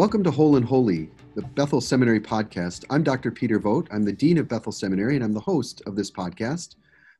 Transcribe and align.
Welcome 0.00 0.24
to 0.24 0.30
Whole 0.30 0.56
and 0.56 0.64
Holy, 0.64 1.10
the 1.34 1.42
Bethel 1.42 1.82
Seminary 1.82 2.20
podcast. 2.20 2.86
I'm 2.88 3.02
Dr. 3.02 3.30
Peter 3.30 3.58
Vogt. 3.58 3.86
I'm 3.92 4.02
the 4.02 4.14
Dean 4.14 4.38
of 4.38 4.48
Bethel 4.48 4.72
Seminary, 4.72 5.14
and 5.14 5.22
I'm 5.22 5.34
the 5.34 5.40
host 5.40 5.82
of 5.84 5.94
this 5.94 6.10
podcast. 6.10 6.76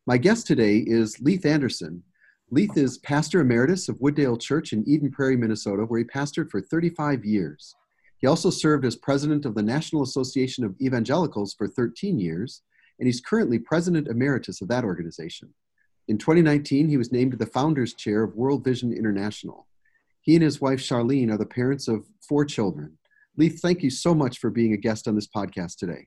My 0.07 0.17
guest 0.17 0.47
today 0.47 0.79
is 0.87 1.21
Leith 1.21 1.45
Anderson. 1.45 2.03
Leith 2.51 2.79
is 2.79 2.97
pastor 2.97 3.43
emeritus 3.43 3.91
of 3.91 3.98
Wooddale 3.98 4.41
Church 4.41 4.73
in 4.73 4.89
Eden 4.89 5.11
Prairie, 5.11 5.37
Minnesota, 5.37 5.83
where 5.83 5.98
he 5.98 6.06
pastored 6.06 6.51
for 6.51 6.62
35 6.62 7.23
years. 7.23 7.77
He 8.16 8.27
also 8.27 8.48
served 8.48 8.87
as 8.87 8.97
president 8.97 9.45
of 9.45 9.55
the 9.55 9.62
National 9.62 10.03
Association 10.03 10.65
of 10.65 10.75
Evangelicals 10.81 11.53
for 11.53 11.69
13 11.69 12.19
years, 12.19 12.62
and 12.98 13.06
he's 13.06 13.20
currently 13.20 13.59
president 13.59 14.09
emeritus 14.09 14.62
of 14.62 14.69
that 14.69 14.84
organization. 14.84 15.53
In 16.09 16.17
2019, 16.17 16.89
he 16.89 16.97
was 16.97 17.12
named 17.12 17.34
the 17.34 17.45
founders 17.45 17.92
chair 17.92 18.23
of 18.23 18.37
World 18.37 18.65
Vision 18.65 18.91
International. 18.91 19.67
He 20.30 20.37
and 20.37 20.45
his 20.45 20.61
wife 20.61 20.79
Charlene 20.79 21.33
are 21.33 21.37
the 21.37 21.45
parents 21.45 21.89
of 21.89 22.07
four 22.20 22.45
children. 22.45 22.97
Leith, 23.37 23.61
thank 23.61 23.83
you 23.83 23.91
so 23.91 24.15
much 24.15 24.39
for 24.39 24.48
being 24.48 24.75
a 24.75 24.77
guest 24.77 25.09
on 25.09 25.16
this 25.16 25.27
podcast 25.27 25.75
today. 25.77 26.06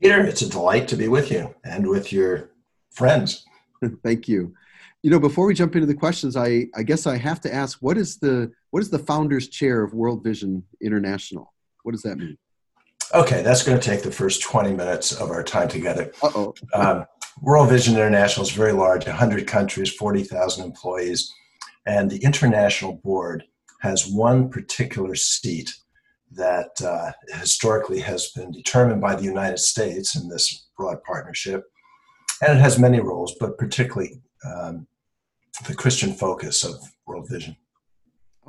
Peter, 0.00 0.20
it's 0.20 0.42
a 0.42 0.48
delight 0.48 0.86
to 0.86 0.96
be 0.96 1.08
with 1.08 1.32
you 1.32 1.52
and 1.64 1.84
with 1.88 2.12
your 2.12 2.50
friends. 2.92 3.44
thank 4.04 4.28
you. 4.28 4.54
You 5.02 5.10
know, 5.10 5.18
before 5.18 5.44
we 5.44 5.54
jump 5.54 5.74
into 5.74 5.88
the 5.88 5.94
questions, 5.94 6.36
I, 6.36 6.66
I 6.76 6.84
guess 6.84 7.04
I 7.04 7.16
have 7.16 7.40
to 7.40 7.52
ask, 7.52 7.78
what 7.80 7.98
is 7.98 8.18
the 8.18 8.52
what 8.70 8.80
is 8.80 8.90
the 8.90 9.00
founders 9.00 9.48
chair 9.48 9.82
of 9.82 9.92
World 9.92 10.22
Vision 10.22 10.62
International? 10.80 11.52
What 11.82 11.90
does 11.90 12.02
that 12.02 12.16
mean? 12.16 12.38
Okay, 13.12 13.42
that's 13.42 13.64
going 13.64 13.76
to 13.76 13.84
take 13.84 14.04
the 14.04 14.12
first 14.12 14.40
20 14.40 14.72
minutes 14.72 15.10
of 15.10 15.30
our 15.32 15.42
time 15.42 15.66
together. 15.66 16.12
Uh-oh. 16.22 16.54
um, 16.74 17.06
World 17.42 17.70
Vision 17.70 17.94
International 17.94 18.46
is 18.46 18.52
very 18.52 18.72
large, 18.72 19.04
100 19.04 19.48
countries, 19.48 19.92
40,000 19.92 20.64
employees. 20.64 21.34
And 21.88 22.10
the 22.10 22.22
international 22.22 23.00
board 23.02 23.44
has 23.80 24.06
one 24.06 24.50
particular 24.50 25.14
seat 25.14 25.74
that 26.32 26.70
uh, 26.84 27.12
historically 27.38 27.98
has 28.00 28.30
been 28.32 28.52
determined 28.52 29.00
by 29.00 29.14
the 29.14 29.22
United 29.22 29.58
States 29.58 30.14
in 30.14 30.28
this 30.28 30.68
broad 30.76 31.02
partnership. 31.02 31.64
And 32.42 32.58
it 32.58 32.60
has 32.60 32.78
many 32.78 33.00
roles, 33.00 33.34
but 33.40 33.56
particularly 33.56 34.20
um, 34.44 34.86
the 35.66 35.74
Christian 35.74 36.12
focus 36.12 36.62
of 36.62 36.74
World 37.06 37.26
Vision. 37.30 37.56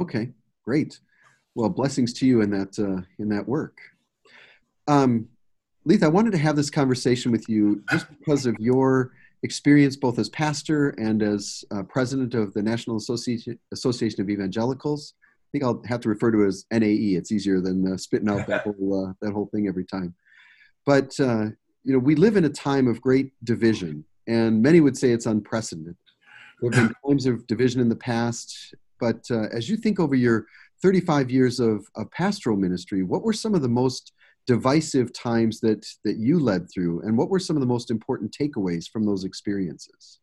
Okay, 0.02 0.32
great. 0.66 1.00
Well, 1.56 1.70
blessings 1.70 2.12
to 2.16 2.28
you 2.28 2.42
in 2.42 2.50
that 2.52 2.78
uh, 2.78 3.02
in 3.20 3.30
that 3.30 3.48
work. 3.48 3.78
Um, 4.88 5.30
Leith, 5.86 6.04
I 6.04 6.08
wanted 6.10 6.32
to 6.32 6.38
have 6.38 6.58
this 6.58 6.70
conversation 6.70 7.32
with 7.32 7.48
you 7.48 7.84
just 7.90 8.08
because 8.10 8.46
of 8.46 8.56
your 8.60 9.14
experience 9.44 9.96
both 9.96 10.20
as 10.20 10.30
pastor 10.30 10.90
and 10.92 11.24
as 11.24 11.64
uh, 11.72 11.84
president 11.84 12.34
of 12.34 12.54
the 12.54 12.62
National 12.62 12.98
Association, 12.98 13.58
Association 13.72 14.22
of 14.22 14.30
Evangelicals. 14.30 15.14
I 15.18 15.50
think 15.52 15.64
I'll 15.64 15.82
have 15.88 16.02
to 16.02 16.10
refer 16.10 16.32
to 16.32 16.44
it 16.44 16.48
as 16.48 16.66
NAE. 16.72 17.16
It's 17.16 17.32
easier 17.32 17.62
than 17.62 17.94
uh, 17.94 17.98
spitting 17.98 18.30
out 18.30 18.46
that 18.48 18.62
whole 18.64 19.08
uh, 19.08 19.14
that 19.22 19.34
whole 19.34 19.50
thing 19.54 19.68
every 19.68 19.86
time. 19.86 20.14
But 20.86 21.20
uh, 21.20 21.46
you 21.84 21.94
know, 21.94 22.00
we 22.00 22.16
live 22.16 22.36
in 22.36 22.46
a 22.46 22.50
time 22.50 22.88
of 22.88 23.02
great 23.02 23.32
division, 23.44 24.04
and 24.28 24.62
many 24.62 24.82
would 24.82 24.98
say 24.98 25.12
it's 25.12 25.26
unprecedented. 25.26 25.96
There 26.62 26.72
have 26.72 26.90
been 26.90 26.96
times 27.08 27.26
of 27.26 27.48
division 27.48 27.82
in 27.82 27.90
the 27.90 27.96
past, 27.96 28.76
but 29.00 29.26
uh, 29.32 29.48
as 29.54 29.70
you 29.70 29.78
think 29.78 30.00
over 30.00 30.16
your 30.16 30.46
35 30.82 31.30
years 31.30 31.60
of, 31.60 31.86
of 31.96 32.10
pastoral 32.12 32.58
ministry, 32.58 33.04
what 33.04 33.24
were 33.24 33.34
some 33.34 33.54
of 33.54 33.62
the 33.62 33.70
most 33.70 34.14
divisive 34.48 35.14
times 35.14 35.60
that 35.62 35.86
that 36.04 36.18
you 36.18 36.40
led 36.40 36.70
through? 36.72 37.02
And 37.02 37.18
what 37.18 37.30
were 37.30 37.40
some 37.40 37.56
of 37.56 37.62
the 37.62 37.68
most 37.68 37.92
important 37.92 38.36
takeaways 38.38 38.88
from 38.90 39.06
those 39.06 39.24
experiences? 39.24 40.20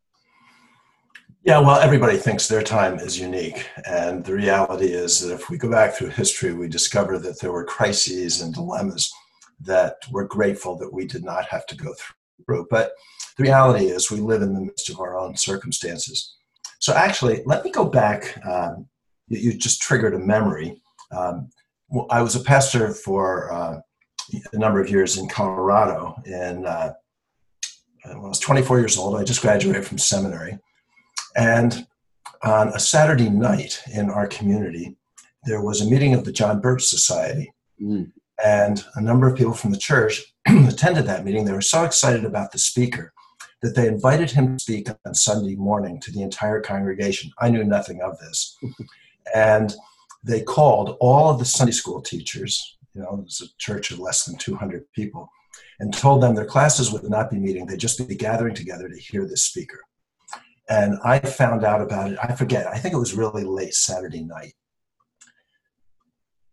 Yeah 1.45 1.61
well 1.61 1.79
everybody 1.81 2.17
thinks 2.17 2.49
their 2.49 2.63
time 2.63 2.99
is 2.99 3.19
unique. 3.19 3.67
And 3.89 4.25
the 4.25 4.35
reality 4.35 4.87
is 4.87 5.21
that 5.21 5.35
if 5.35 5.51
we 5.51 5.59
go 5.59 5.71
back 5.71 5.95
through 5.95 6.09
history 6.09 6.53
we 6.53 6.69
discover 6.69 7.19
that 7.19 7.41
there 7.41 7.53
were 7.53 7.65
crises 7.65 8.41
and 8.41 8.53
dilemmas 8.53 9.13
that 9.61 9.97
we're 10.11 10.25
grateful 10.25 10.77
that 10.79 10.93
we 10.93 11.07
did 11.07 11.25
not 11.25 11.47
have 11.47 11.67
to 11.67 11.77
go 11.77 11.95
through. 12.45 12.67
But 12.71 12.93
the 13.37 13.45
reality 13.45 13.87
is 13.87 14.11
we 14.11 14.21
live 14.21 14.43
in 14.43 14.55
the 14.55 14.61
midst 14.61 14.91
of 14.91 15.01
our 15.01 15.19
own 15.19 15.37
circumstances. 15.37 16.37
So 16.79 16.95
actually 16.95 17.43
let 17.47 17.65
me 17.65 17.71
go 17.71 17.85
back 17.85 18.39
um, 18.47 18.87
you, 19.29 19.55
just 19.55 19.81
triggered 19.81 20.15
a 20.15 20.19
memory. 20.19 20.81
Um, 21.11 21.51
I 22.11 22.23
was 22.23 22.37
a 22.37 22.41
pastor 22.41 22.93
for 22.93 23.53
uh, 23.53 23.81
a 24.53 24.59
number 24.59 24.81
of 24.81 24.91
years 24.91 25.19
in 25.19 25.29
Colorado. 25.29 26.21
And 26.27 26.67
uh, 26.67 26.93
I 28.05 28.17
was 28.17 28.39
24 28.41 28.79
years 28.79 28.99
old, 28.99 29.17
I 29.17 29.25
just 29.25 29.43
graduated 29.43 29.85
from 29.85 29.99
seminary. 29.99 30.59
And 31.37 31.87
on 32.43 32.69
a 32.69 32.79
Saturday 32.79 33.29
night 33.29 33.83
in 33.93 34.11
our 34.11 34.27
community, 34.27 34.97
there 35.45 35.63
was 35.63 35.81
a 35.81 35.91
meeting 35.91 36.15
of 36.15 36.25
the 36.25 36.33
John 36.33 36.61
Birch 36.61 36.85
Society. 36.85 37.53
Mm. 37.81 38.13
And 38.45 38.85
a 38.97 39.01
number 39.01 39.27
of 39.27 39.37
people 39.37 39.55
from 39.55 39.71
the 39.71 39.79
church 39.79 40.35
attended 40.47 41.07
that 41.07 41.25
meeting. 41.25 41.45
They 41.45 41.53
were 41.53 41.61
so 41.61 41.85
excited 41.85 42.25
about 42.25 42.53
the 42.53 42.59
speaker 42.59 43.13
that 43.63 43.75
they 43.75 43.89
invited 43.89 44.31
him 44.31 44.57
to 44.57 44.63
speak 44.63 44.89
on 45.05 45.15
Sunday 45.15 45.55
morning 45.57 45.99
to 46.01 46.13
the 46.13 46.23
entire 46.23 46.61
congregation. 46.61 47.33
I 47.39 47.49
knew 47.49 47.65
nothing 47.65 48.03
of 48.03 48.19
this. 48.19 48.59
and 49.35 49.75
they 50.23 50.43
called 50.43 50.97
all 51.01 51.31
of 51.31 51.39
the 51.39 51.45
Sunday 51.45 51.73
school 51.73 52.03
teachers 52.03 52.76
you 52.97 53.03
know, 53.03 53.19
it 53.19 53.25
was 53.25 53.43
a 53.43 53.59
church 53.59 53.91
of 53.91 53.99
less 53.99 54.25
than 54.25 54.39
200 54.39 54.85
people, 54.95 55.29
and 55.81 55.93
told 55.93 56.23
them 56.23 56.35
their 56.35 56.47
classes 56.47 56.91
would 56.91 57.05
not 57.05 57.31
be 57.31 57.39
meeting, 57.39 57.67
they'd 57.67 57.79
just 57.79 58.07
be 58.09 58.15
gathering 58.15 58.55
together 58.55 58.89
to 58.89 58.99
hear 58.99 59.27
this 59.27 59.45
speaker. 59.45 59.81
And 60.69 60.99
I 61.05 61.19
found 61.21 61.65
out 61.65 61.83
about 61.83 62.11
it, 62.11 62.19
I 62.23 62.35
forget, 62.35 62.67
I 62.67 62.79
think 62.79 62.95
it 62.95 62.99
was 62.99 63.15
really 63.15 63.45
late 63.45 63.75
Saturday 63.75 64.25
night. 64.25 64.55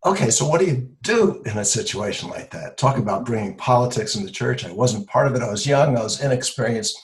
Okay, 0.06 0.30
so 0.30 0.46
what 0.46 0.60
do 0.60 0.68
you 0.68 0.90
do 1.02 1.42
in 1.46 1.58
a 1.58 1.64
situation 1.64 2.30
like 2.30 2.52
that? 2.52 2.78
Talk 2.78 2.98
about 2.98 3.26
bringing 3.26 3.56
politics 3.56 4.16
into 4.16 4.32
church. 4.32 4.66
I 4.66 4.74
wasn't 4.74 5.08
part 5.08 5.28
of 5.28 5.36
it. 5.36 5.42
I 5.42 5.50
was 5.50 5.66
young, 5.66 5.98
I 5.98 6.04
was 6.04 6.22
inexperienced. 6.22 7.00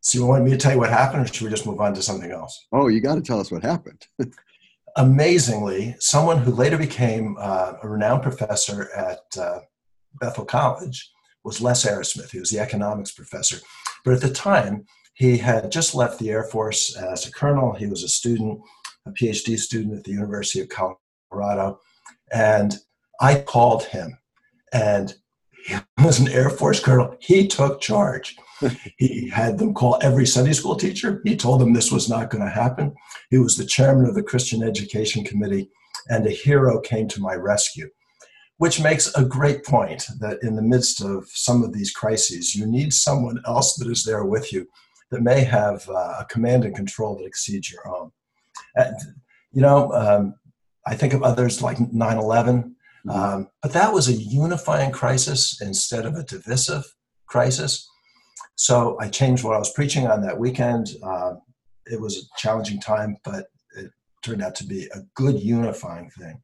So 0.00 0.18
you 0.18 0.26
want 0.26 0.44
me 0.44 0.50
to 0.50 0.56
tell 0.56 0.72
you 0.72 0.78
what 0.78 0.90
happened, 0.90 1.22
or 1.22 1.26
should 1.28 1.44
we 1.44 1.50
just 1.50 1.66
move 1.66 1.80
on 1.80 1.94
to 1.94 2.02
something 2.02 2.32
else? 2.32 2.66
Oh, 2.72 2.88
you 2.88 3.00
got 3.00 3.14
to 3.14 3.20
tell 3.20 3.38
us 3.38 3.52
what 3.52 3.62
happened. 3.62 4.04
amazingly, 4.96 5.96
someone 5.98 6.38
who 6.38 6.52
later 6.52 6.76
became 6.76 7.36
uh, 7.38 7.74
a 7.82 7.88
renowned 7.88 8.22
professor 8.22 8.90
at 8.94 9.40
uh, 9.40 9.60
Bethel 10.20 10.44
College 10.44 11.10
was 11.44 11.60
Les 11.60 11.86
Arrowsmith. 11.86 12.30
He 12.30 12.40
was 12.40 12.50
the 12.50 12.60
economics 12.60 13.12
professor. 13.12 13.58
But 14.04 14.14
at 14.14 14.20
the 14.20 14.30
time, 14.30 14.86
he 15.14 15.38
had 15.38 15.70
just 15.70 15.94
left 15.94 16.18
the 16.18 16.30
Air 16.30 16.44
Force 16.44 16.96
as 16.96 17.26
a 17.26 17.32
colonel. 17.32 17.72
He 17.72 17.86
was 17.86 18.02
a 18.02 18.08
student, 18.08 18.60
a 19.06 19.10
PhD 19.10 19.58
student 19.58 19.98
at 19.98 20.04
the 20.04 20.12
University 20.12 20.60
of 20.60 20.68
Colorado. 20.68 21.80
And 22.32 22.76
I 23.20 23.40
called 23.40 23.84
him, 23.84 24.18
and 24.72 25.14
was 25.98 26.18
an 26.18 26.28
Air 26.28 26.50
Force 26.50 26.80
colonel. 26.80 27.16
He 27.20 27.46
took 27.46 27.80
charge 27.80 28.36
he 28.98 29.28
had 29.28 29.58
them 29.58 29.74
call 29.74 29.98
every 30.02 30.26
Sunday 30.26 30.52
school 30.52 30.76
teacher. 30.76 31.20
He 31.24 31.36
told 31.36 31.60
them 31.60 31.72
this 31.72 31.92
was 31.92 32.08
not 32.08 32.30
going 32.30 32.44
to 32.44 32.50
happen. 32.50 32.94
He 33.30 33.38
was 33.38 33.56
the 33.56 33.64
chairman 33.64 34.06
of 34.06 34.14
the 34.14 34.22
Christian 34.22 34.62
Education 34.62 35.24
Committee, 35.24 35.70
and 36.08 36.26
a 36.26 36.30
hero 36.30 36.80
came 36.80 37.08
to 37.08 37.20
my 37.20 37.34
rescue, 37.34 37.88
which 38.58 38.80
makes 38.80 39.12
a 39.14 39.24
great 39.24 39.64
point 39.64 40.06
that 40.20 40.38
in 40.42 40.56
the 40.56 40.62
midst 40.62 41.02
of 41.02 41.26
some 41.28 41.62
of 41.62 41.72
these 41.72 41.92
crises, 41.92 42.54
you 42.54 42.66
need 42.66 42.92
someone 42.92 43.40
else 43.46 43.76
that 43.76 43.90
is 43.90 44.04
there 44.04 44.24
with 44.24 44.52
you 44.52 44.66
that 45.10 45.22
may 45.22 45.42
have 45.42 45.88
uh, 45.88 46.16
a 46.20 46.26
command 46.28 46.64
and 46.64 46.74
control 46.74 47.16
that 47.16 47.26
exceeds 47.26 47.70
your 47.70 47.88
own. 47.88 48.12
And, 48.76 48.96
you 49.52 49.60
know, 49.60 49.92
um, 49.92 50.34
I 50.86 50.94
think 50.94 51.12
of 51.14 51.22
others 51.22 51.62
like 51.62 51.78
9 51.80 52.16
11, 52.16 52.58
mm-hmm. 52.58 52.70
Um, 53.08 53.48
but 53.62 53.72
that 53.72 53.92
was 53.92 54.08
a 54.08 54.12
unifying 54.12 54.92
crisis 54.92 55.60
instead 55.60 56.06
of 56.06 56.14
a 56.14 56.24
divisive 56.24 56.84
crisis. 57.26 57.88
So 58.56 58.98
I 59.00 59.08
changed 59.08 59.42
what 59.42 59.56
I 59.56 59.58
was 59.58 59.72
preaching 59.72 60.06
on 60.06 60.20
that 60.22 60.38
weekend. 60.38 60.90
Uh, 61.02 61.34
it 61.86 62.00
was 62.00 62.18
a 62.18 62.38
challenging 62.38 62.80
time, 62.80 63.16
but 63.24 63.46
it 63.76 63.90
turned 64.22 64.42
out 64.42 64.54
to 64.56 64.64
be 64.64 64.86
a 64.94 65.00
good 65.14 65.40
unifying 65.40 66.10
thing. 66.10 66.42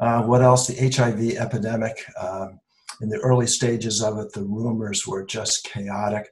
Uh, 0.00 0.22
what 0.22 0.42
else? 0.42 0.66
The 0.66 0.90
HIV 0.90 1.36
epidemic. 1.36 2.04
Um, 2.18 2.60
in 3.00 3.08
the 3.08 3.18
early 3.18 3.46
stages 3.46 4.02
of 4.02 4.18
it, 4.18 4.32
the 4.32 4.42
rumors 4.42 5.06
were 5.06 5.24
just 5.24 5.64
chaotic. 5.64 6.30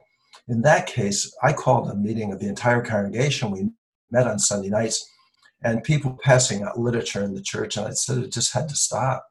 In 0.49 0.63
that 0.63 0.87
case, 0.87 1.33
I 1.43 1.53
called 1.53 1.91
a 1.91 1.95
meeting 1.95 2.33
of 2.33 2.41
the 2.41 2.49
entire 2.49 2.83
congregation. 2.83 3.51
We 3.51 3.71
met 4.11 4.27
on 4.27 4.39
Sunday 4.39 4.69
nights, 4.69 5.09
and 5.63 5.85
people 5.85 6.19
passing 6.23 6.63
out 6.63 6.79
literature 6.79 7.23
in 7.23 7.35
the 7.35 7.43
church, 7.43 7.77
and 7.77 7.87
I 7.87 7.91
said 7.91 8.19
it 8.19 8.33
just 8.33 8.53
had 8.53 8.69
to 8.69 8.77
stop. 8.77 9.27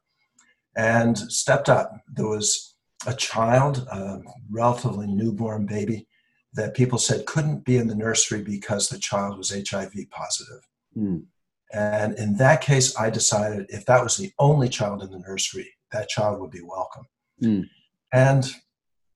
And 0.78 1.16
stepped 1.16 1.70
up. 1.70 1.90
There 2.06 2.26
was 2.26 2.76
a 3.06 3.14
child, 3.14 3.86
a 3.90 4.20
relatively 4.50 5.06
newborn 5.06 5.64
baby, 5.64 6.06
that 6.52 6.74
people 6.74 6.98
said 6.98 7.24
couldn't 7.24 7.64
be 7.64 7.78
in 7.78 7.86
the 7.86 7.94
nursery 7.94 8.42
because 8.42 8.88
the 8.88 8.98
child 8.98 9.38
was 9.38 9.50
HIV 9.52 9.94
positive. 10.10 10.60
Mm. 10.94 11.24
And 11.72 12.18
in 12.18 12.36
that 12.36 12.60
case, 12.60 12.94
I 12.96 13.08
decided 13.08 13.66
if 13.70 13.86
that 13.86 14.02
was 14.02 14.18
the 14.18 14.32
only 14.38 14.68
child 14.68 15.02
in 15.02 15.10
the 15.10 15.18
nursery, 15.18 15.72
that 15.92 16.10
child 16.10 16.40
would 16.40 16.50
be 16.50 16.62
welcome. 16.62 17.06
Mm. 17.42 17.70
And, 18.12 18.46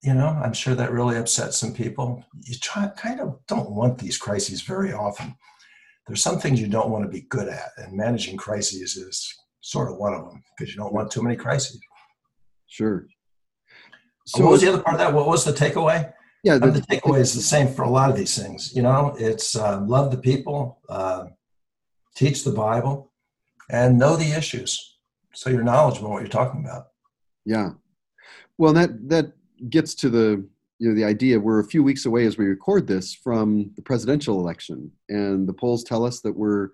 you 0.02 0.14
know, 0.14 0.28
I'm 0.28 0.54
sure 0.54 0.74
that 0.74 0.92
really 0.92 1.18
upset 1.18 1.52
some 1.52 1.74
people. 1.74 2.24
You 2.46 2.54
try, 2.56 2.88
kind 2.96 3.20
of 3.20 3.38
don't 3.46 3.70
want 3.70 3.98
these 3.98 4.16
crises 4.16 4.62
very 4.62 4.94
often. 4.94 5.36
There's 6.06 6.22
some 6.22 6.38
things 6.38 6.60
you 6.60 6.68
don't 6.68 6.90
want 6.90 7.04
to 7.04 7.10
be 7.10 7.22
good 7.22 7.48
at, 7.48 7.70
and 7.76 7.96
managing 7.96 8.36
crises 8.36 8.96
is 8.96 9.34
sort 9.60 9.90
of 9.90 9.98
one 9.98 10.14
of 10.14 10.28
them 10.28 10.42
because 10.56 10.74
you 10.74 10.80
don't 10.80 10.92
want 10.92 11.10
too 11.10 11.22
many 11.22 11.36
crises. 11.36 11.78
Sure. 12.66 13.06
So 14.26 14.44
what 14.44 14.52
was 14.52 14.60
the 14.60 14.72
other 14.72 14.82
part 14.82 14.94
of 14.94 15.00
that? 15.00 15.12
What 15.12 15.26
was 15.26 15.44
the 15.44 15.52
takeaway? 15.52 16.12
Yeah, 16.42 16.56
the, 16.56 16.70
the 16.70 16.80
takeaway 16.80 17.18
is 17.18 17.34
the 17.34 17.42
same 17.42 17.68
for 17.68 17.82
a 17.82 17.90
lot 17.90 18.10
of 18.10 18.16
these 18.16 18.40
things. 18.40 18.74
You 18.74 18.82
know, 18.82 19.14
it's 19.18 19.56
uh, 19.56 19.82
love 19.82 20.10
the 20.10 20.16
people, 20.16 20.80
uh, 20.88 21.26
teach 22.14 22.44
the 22.44 22.52
Bible, 22.52 23.12
and 23.68 23.98
know 23.98 24.16
the 24.16 24.32
issues, 24.32 24.98
so 25.34 25.50
you're 25.50 25.62
knowledgeable 25.62 26.10
what 26.10 26.20
you're 26.20 26.28
talking 26.28 26.64
about. 26.64 26.88
Yeah, 27.44 27.70
well, 28.56 28.72
that 28.72 29.08
that 29.10 29.32
gets 29.68 29.94
to 29.96 30.08
the 30.08 30.46
you 30.80 30.88
know 30.88 30.94
the 30.94 31.04
idea 31.04 31.38
we're 31.38 31.60
a 31.60 31.64
few 31.64 31.82
weeks 31.82 32.06
away 32.06 32.24
as 32.24 32.38
we 32.38 32.46
record 32.46 32.86
this 32.86 33.14
from 33.14 33.70
the 33.76 33.82
presidential 33.82 34.40
election, 34.40 34.90
and 35.10 35.46
the 35.46 35.52
polls 35.52 35.84
tell 35.84 36.04
us 36.04 36.20
that 36.22 36.32
we're 36.32 36.70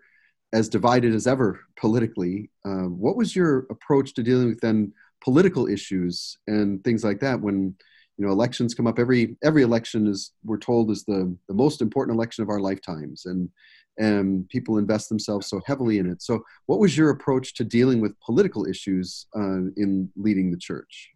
as 0.53 0.69
divided 0.69 1.13
as 1.13 1.27
ever 1.27 1.61
politically. 1.79 2.49
Uh, 2.65 2.85
what 2.85 3.17
was 3.17 3.35
your 3.35 3.67
approach 3.69 4.15
to 4.15 4.23
dealing 4.23 4.47
with 4.49 4.61
then 4.61 4.93
political 5.23 5.67
issues 5.67 6.39
and 6.47 6.83
things 6.85 7.03
like 7.03 7.19
that 7.19 7.41
when 7.41 7.75
you 8.17 8.25
know 8.25 8.31
elections 8.31 8.75
come 8.75 8.87
up? 8.87 9.01
Every 9.01 9.37
every 9.43 9.63
election 9.63 10.07
is 10.07 10.31
we're 10.45 10.57
told 10.59 10.93
is 10.93 11.05
the 11.05 11.37
the 11.49 11.55
most 11.55 11.83
important 11.83 12.17
election 12.17 12.43
of 12.45 12.49
our 12.49 12.61
lifetimes. 12.61 13.27
And 13.27 13.51
and 13.99 14.49
people 14.51 14.79
invest 14.79 15.09
themselves 15.09 15.49
so 15.49 15.61
heavily 15.67 15.99
in 15.99 16.09
it. 16.09 16.23
So 16.23 16.45
what 16.67 16.79
was 16.79 16.97
your 16.97 17.11
approach 17.11 17.55
to 17.55 17.65
dealing 17.65 18.01
with 18.01 18.21
political 18.21 18.67
issues 18.67 19.27
uh, 19.35 19.73
in 19.77 20.11
leading 20.17 20.51
the 20.53 20.59
church 20.59 21.16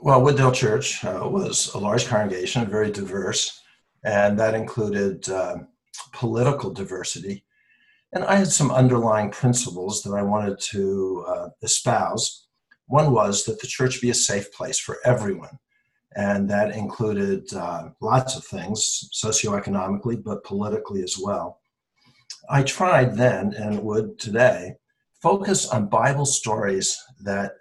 well 0.00 0.20
wooddale 0.20 0.54
church 0.54 1.04
uh, 1.04 1.20
was 1.24 1.72
a 1.74 1.78
large 1.78 2.06
congregation 2.06 2.66
very 2.66 2.90
diverse 2.90 3.60
and 4.04 4.38
that 4.38 4.54
included 4.54 5.28
uh, 5.28 5.56
political 6.12 6.70
diversity 6.70 7.44
and 8.12 8.24
I 8.24 8.36
had 8.36 8.48
some 8.48 8.70
underlying 8.70 9.30
principles 9.30 10.02
that 10.02 10.14
I 10.14 10.22
wanted 10.22 10.58
to 10.60 11.24
uh, 11.28 11.48
espouse. 11.62 12.46
One 12.86 13.12
was 13.12 13.44
that 13.44 13.60
the 13.60 13.66
church 13.66 14.00
be 14.00 14.10
a 14.10 14.14
safe 14.14 14.50
place 14.52 14.78
for 14.78 14.98
everyone. 15.04 15.58
And 16.16 16.48
that 16.48 16.74
included 16.74 17.52
uh, 17.52 17.90
lots 18.00 18.34
of 18.34 18.44
things, 18.44 19.10
socioeconomically, 19.14 20.22
but 20.24 20.42
politically 20.42 21.02
as 21.02 21.16
well. 21.22 21.60
I 22.48 22.62
tried 22.62 23.14
then, 23.14 23.52
and 23.52 23.82
would 23.82 24.18
today, 24.18 24.76
focus 25.20 25.68
on 25.68 25.90
Bible 25.90 26.24
stories 26.24 26.98
that 27.20 27.52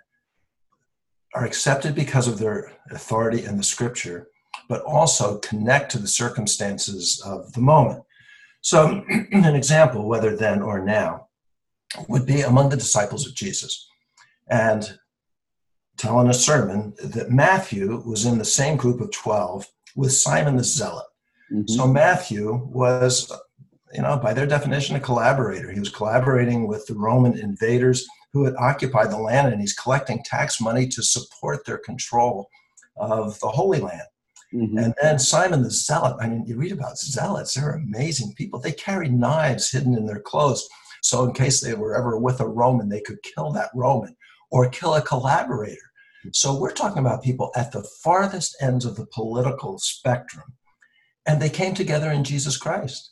are 1.33 1.45
accepted 1.45 1.95
because 1.95 2.27
of 2.27 2.39
their 2.39 2.71
authority 2.91 3.45
in 3.45 3.57
the 3.57 3.63
scripture, 3.63 4.27
but 4.69 4.81
also 4.83 5.39
connect 5.39 5.91
to 5.91 6.00
the 6.00 6.07
circumstances 6.07 7.21
of 7.25 7.51
the 7.53 7.62
moment. 7.62 8.03
So, 8.62 9.03
an 9.31 9.56
example, 9.56 10.07
whether 10.07 10.35
then 10.35 10.62
or 10.62 10.83
now, 10.83 11.27
would 12.07 12.25
be 12.25 12.41
among 12.41 12.69
the 12.69 12.77
disciples 12.77 13.27
of 13.27 13.35
Jesus. 13.35 13.88
And 14.50 14.97
telling 15.97 16.29
a 16.29 16.33
sermon 16.33 16.94
that 17.03 17.31
Matthew 17.31 18.03
was 18.06 18.25
in 18.25 18.38
the 18.38 18.45
same 18.45 18.77
group 18.77 19.01
of 19.01 19.12
12 19.12 19.65
with 19.95 20.13
Simon 20.13 20.56
the 20.56 20.63
Zealot. 20.63 21.06
Mm-hmm. 21.51 21.68
So, 21.68 21.88
Matthew 21.88 22.53
was, 22.71 23.31
you 23.94 24.01
know, 24.01 24.18
by 24.18 24.33
their 24.33 24.47
definition, 24.47 24.95
a 24.95 25.00
collaborator. 25.00 25.71
He 25.71 25.80
was 25.80 25.89
collaborating 25.89 26.68
with 26.68 26.85
the 26.88 26.95
Roman 26.95 27.38
invaders 27.38 28.07
who 28.33 28.45
had 28.45 28.56
occupied 28.57 29.12
the 29.12 29.18
land, 29.18 29.51
and 29.51 29.62
he's 29.62 29.74
collecting 29.74 30.24
tax 30.24 30.59
money 30.62 30.88
to 30.88 31.01
support 31.01 31.65
their 31.65 31.77
control 31.77 32.50
of 32.97 33.39
the 33.39 33.47
Holy 33.47 33.79
Land. 33.79 34.07
Mm-hmm. 34.53 34.77
And 34.77 34.94
then 35.01 35.19
Simon 35.19 35.62
the 35.62 35.71
Zealot, 35.71 36.18
I 36.21 36.27
mean, 36.27 36.45
you 36.45 36.56
read 36.56 36.71
about 36.71 36.97
zealots, 36.97 37.53
they're 37.53 37.71
amazing 37.71 38.33
people. 38.35 38.59
They 38.59 38.71
carry 38.71 39.09
knives 39.09 39.71
hidden 39.71 39.95
in 39.95 40.06
their 40.06 40.21
clothes. 40.21 40.68
So, 41.01 41.25
in 41.25 41.33
case 41.33 41.62
they 41.62 41.74
were 41.74 41.95
ever 41.95 42.18
with 42.18 42.39
a 42.39 42.47
Roman, 42.47 42.89
they 42.89 43.01
could 43.01 43.21
kill 43.24 43.51
that 43.51 43.69
Roman 43.75 44.15
or 44.50 44.69
kill 44.69 44.95
a 44.95 45.01
collaborator. 45.01 45.77
So, 46.31 46.57
we're 46.57 46.71
talking 46.71 47.00
about 47.00 47.23
people 47.23 47.51
at 47.56 47.71
the 47.71 47.83
farthest 48.03 48.56
ends 48.62 48.85
of 48.85 48.95
the 48.95 49.06
political 49.07 49.77
spectrum. 49.80 50.53
And 51.25 51.41
they 51.41 51.50
came 51.50 51.73
together 51.73 52.09
in 52.09 52.23
Jesus 52.23 52.57
Christ. 52.57 53.12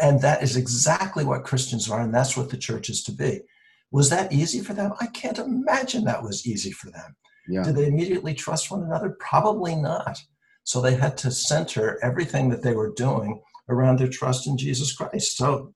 And 0.00 0.20
that 0.22 0.42
is 0.42 0.56
exactly 0.56 1.24
what 1.24 1.44
Christians 1.44 1.90
are, 1.90 2.00
and 2.00 2.14
that's 2.14 2.36
what 2.36 2.50
the 2.50 2.56
church 2.56 2.88
is 2.88 3.02
to 3.04 3.12
be. 3.12 3.42
Was 3.90 4.10
that 4.10 4.32
easy 4.32 4.60
for 4.60 4.74
them? 4.74 4.92
I 5.00 5.06
can't 5.06 5.38
imagine 5.38 6.04
that 6.04 6.22
was 6.22 6.46
easy 6.46 6.72
for 6.72 6.90
them. 6.90 7.16
Yeah. 7.48 7.62
Did 7.62 7.76
they 7.76 7.86
immediately 7.86 8.34
trust 8.34 8.70
one 8.70 8.82
another? 8.82 9.16
Probably 9.18 9.74
not. 9.74 10.18
So 10.64 10.80
they 10.80 10.94
had 10.94 11.16
to 11.18 11.30
center 11.30 11.98
everything 12.02 12.50
that 12.50 12.62
they 12.62 12.74
were 12.74 12.92
doing 12.92 13.40
around 13.70 13.98
their 13.98 14.08
trust 14.08 14.46
in 14.46 14.58
Jesus 14.58 14.92
Christ. 14.92 15.36
So, 15.36 15.72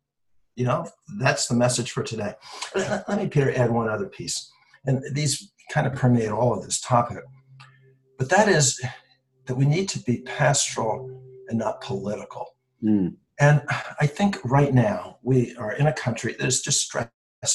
you 0.55 0.67
know, 0.67 0.87
that's 1.19 1.47
the 1.47 1.55
message 1.55 1.93
for 1.93 2.03
today. 2.03 2.35
Let 2.75 3.09
me, 3.17 3.29
Peter, 3.29 3.53
add 3.57 3.71
one 3.71 3.89
other 3.89 4.07
piece. 4.07 4.51
And 4.85 5.03
these 5.15 5.51
kind 5.73 5.87
of 5.87 5.95
permeate 5.95 6.31
all 6.31 6.53
of 6.55 6.63
this 6.63 6.81
topic. 6.81 7.19
But 8.19 8.29
that 8.29 8.49
is 8.49 8.79
that 9.47 9.57
we 9.57 9.65
need 9.65 9.89
to 9.91 9.99
be 10.01 10.19
pastoral 10.23 11.09
and 11.49 11.59
not 11.59 11.81
political. 11.81 12.47
Mm. 12.85 13.17
And 13.41 13.63
I 14.01 14.07
think 14.07 14.39
right 14.45 14.75
now 14.75 15.19
we 15.23 15.57
are 15.57 15.73
in 15.73 15.87
a 15.87 15.93
country 15.93 16.35
that 16.39 16.47
is 16.47 16.61
just 16.61 16.83
stressed 16.83 17.09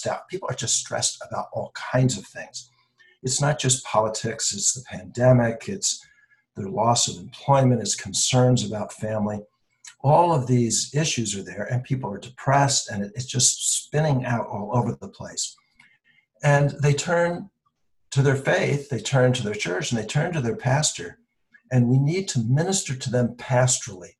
out. 0.07 0.27
People 0.27 0.49
are 0.51 0.55
just 0.55 0.79
stressed 0.79 1.21
about 1.27 1.47
all 1.53 1.71
kinds 1.73 2.17
of 2.17 2.25
things. 2.25 2.69
It's 3.23 3.41
not 3.41 3.59
just 3.59 3.85
politics, 3.85 4.53
it's 4.53 4.73
the 4.73 4.83
pandemic, 4.83 5.67
it's 5.67 6.05
their 6.55 6.69
loss 6.69 7.07
of 7.07 7.21
employment, 7.21 7.81
its 7.81 7.95
concerns 7.95 8.65
about 8.65 8.93
family. 8.93 9.41
All 10.01 10.33
of 10.33 10.47
these 10.47 10.93
issues 10.93 11.35
are 11.35 11.43
there, 11.43 11.63
and 11.63 11.83
people 11.83 12.11
are 12.11 12.19
depressed, 12.19 12.89
and 12.89 13.03
it's 13.15 13.25
just 13.25 13.75
spinning 13.75 14.25
out 14.25 14.47
all 14.47 14.71
over 14.73 14.93
the 14.99 15.07
place. 15.07 15.55
And 16.43 16.71
they 16.83 16.93
turn 16.93 17.49
to 18.11 18.21
their 18.21 18.35
faith, 18.35 18.89
they 18.89 18.99
turn 18.99 19.33
to 19.33 19.43
their 19.43 19.55
church, 19.55 19.91
and 19.91 19.99
they 19.99 20.05
turn 20.05 20.33
to 20.33 20.41
their 20.41 20.55
pastor. 20.55 21.19
And 21.71 21.89
we 21.89 21.97
need 21.97 22.27
to 22.29 22.39
minister 22.39 22.95
to 22.95 23.09
them 23.09 23.35
pastorally. 23.37 24.15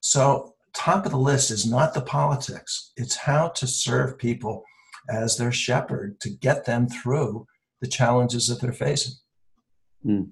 So, 0.00 0.54
top 0.74 1.06
of 1.06 1.12
the 1.12 1.18
list 1.18 1.50
is 1.50 1.66
not 1.66 1.94
the 1.94 2.02
politics, 2.02 2.92
it's 2.96 3.16
how 3.16 3.48
to 3.48 3.66
serve 3.66 4.18
people 4.18 4.62
as 5.08 5.36
their 5.36 5.52
shepherd 5.52 6.20
to 6.20 6.30
get 6.30 6.64
them 6.64 6.88
through 6.88 7.46
the 7.80 7.86
challenges 7.86 8.48
that 8.48 8.60
they're 8.60 8.72
facing. 8.72 9.14
Mm. 10.04 10.30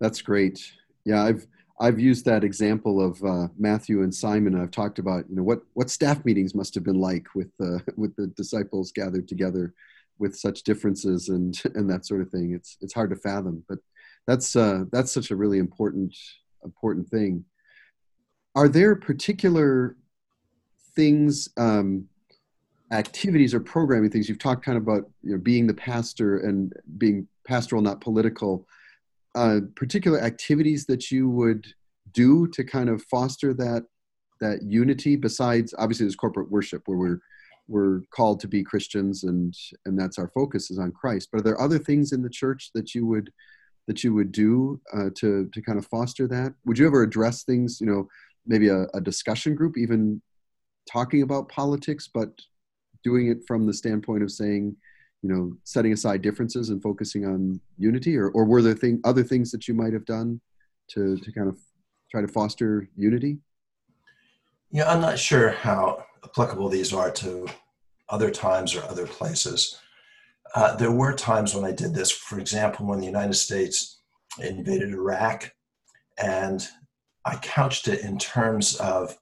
That's 0.00 0.22
great. 0.22 0.72
Yeah, 1.04 1.22
I've 1.22 1.46
I've 1.80 1.98
used 1.98 2.24
that 2.24 2.44
example 2.44 3.00
of 3.00 3.22
uh, 3.24 3.48
Matthew 3.58 4.02
and 4.02 4.14
Simon. 4.14 4.60
I've 4.60 4.70
talked 4.70 4.98
about 4.98 5.28
you 5.28 5.36
know 5.36 5.42
what 5.42 5.62
what 5.74 5.90
staff 5.90 6.24
meetings 6.24 6.54
must 6.54 6.74
have 6.74 6.84
been 6.84 7.00
like 7.00 7.26
with 7.34 7.50
uh, 7.62 7.78
with 7.96 8.14
the 8.16 8.28
disciples 8.28 8.92
gathered 8.92 9.28
together 9.28 9.74
with 10.18 10.36
such 10.36 10.62
differences 10.62 11.28
and 11.28 11.60
and 11.74 11.88
that 11.90 12.06
sort 12.06 12.20
of 12.20 12.30
thing. 12.30 12.52
It's 12.54 12.76
it's 12.80 12.94
hard 12.94 13.10
to 13.10 13.16
fathom, 13.16 13.64
but 13.68 13.78
that's 14.26 14.56
uh, 14.56 14.84
that's 14.92 15.12
such 15.12 15.30
a 15.30 15.36
really 15.36 15.58
important 15.58 16.16
important 16.64 17.08
thing. 17.08 17.44
Are 18.54 18.68
there 18.68 18.94
particular 18.94 19.96
things, 20.94 21.48
um, 21.56 22.06
activities 22.94 23.54
or 23.54 23.60
programming 23.60 24.10
things. 24.10 24.28
You've 24.28 24.38
talked 24.38 24.64
kind 24.64 24.78
of 24.78 24.84
about 24.84 25.10
you 25.22 25.32
know 25.32 25.38
being 25.38 25.66
the 25.66 25.74
pastor 25.74 26.38
and 26.38 26.72
being 26.96 27.28
pastoral, 27.46 27.82
not 27.82 28.00
political? 28.00 28.66
uh, 29.34 29.60
particular 29.74 30.20
activities 30.20 30.86
that 30.86 31.10
you 31.10 31.28
would 31.28 31.66
do 32.12 32.46
to 32.48 32.62
kind 32.62 32.88
of 32.88 33.02
foster 33.04 33.52
that 33.54 33.84
that 34.40 34.62
unity 34.62 35.16
besides 35.16 35.74
obviously 35.78 36.04
there's 36.04 36.16
corporate 36.16 36.50
worship 36.50 36.82
where 36.86 36.98
we're 36.98 37.18
we're 37.66 38.00
called 38.10 38.40
to 38.40 38.48
be 38.48 38.62
christians 38.62 39.24
and 39.24 39.54
and 39.86 39.98
that's 39.98 40.18
our 40.18 40.28
focus 40.28 40.70
is 40.70 40.78
on 40.78 40.92
christ. 40.92 41.28
But 41.32 41.40
are 41.40 41.44
there 41.44 41.60
other 41.60 41.78
things 41.78 42.12
in 42.12 42.22
the 42.22 42.30
church 42.30 42.70
that 42.74 42.94
you 42.94 43.06
would 43.06 43.32
that 43.86 44.04
you 44.04 44.14
would 44.14 44.32
do 44.32 44.80
uh, 44.92 45.10
to 45.16 45.48
to 45.52 45.62
kind 45.62 45.78
of 45.78 45.86
foster 45.86 46.28
that? 46.28 46.54
Would 46.66 46.78
you 46.78 46.86
ever 46.86 47.02
address 47.02 47.42
things 47.42 47.80
you 47.80 47.86
know 47.86 48.08
maybe 48.46 48.68
a, 48.68 48.86
a 48.94 49.00
discussion 49.00 49.54
group 49.54 49.76
even 49.76 50.20
talking 50.90 51.22
about 51.22 51.48
politics 51.48 52.08
but 52.12 52.30
doing 53.04 53.28
it 53.28 53.46
from 53.46 53.66
the 53.66 53.74
standpoint 53.74 54.22
of 54.22 54.32
saying 54.32 54.74
you 55.22 55.28
know 55.32 55.52
setting 55.64 55.92
aside 55.92 56.22
differences 56.22 56.70
and 56.70 56.82
focusing 56.82 57.24
on 57.24 57.60
unity 57.78 58.16
or, 58.16 58.30
or 58.30 58.44
were 58.44 58.62
there 58.62 58.74
thing, 58.74 59.00
other 59.04 59.22
things 59.22 59.50
that 59.52 59.68
you 59.68 59.74
might 59.74 59.92
have 59.92 60.04
done 60.04 60.40
to, 60.88 61.16
to 61.18 61.32
kind 61.32 61.48
of 61.48 61.58
try 62.10 62.20
to 62.20 62.28
foster 62.28 62.88
unity? 62.96 63.38
Yeah 64.70 64.90
i'm 64.90 65.00
not 65.00 65.18
sure 65.18 65.50
how 65.50 66.04
applicable 66.24 66.68
these 66.68 66.92
are 66.92 67.10
to 67.10 67.46
other 68.08 68.30
times 68.30 68.74
or 68.74 68.82
other 68.84 69.06
places. 69.06 69.78
Uh, 70.54 70.76
there 70.76 70.92
were 70.92 71.14
times 71.14 71.54
when 71.54 71.64
i 71.64 71.72
did 71.72 71.94
this. 71.94 72.10
For 72.10 72.38
example 72.38 72.86
when 72.86 73.00
the 73.00 73.06
united 73.06 73.34
states 73.34 74.00
invaded 74.42 74.90
iraq 74.90 75.52
and 76.18 76.66
i 77.24 77.36
couched 77.36 77.88
it 77.88 78.00
in 78.00 78.18
terms 78.18 78.76
of 78.76 79.16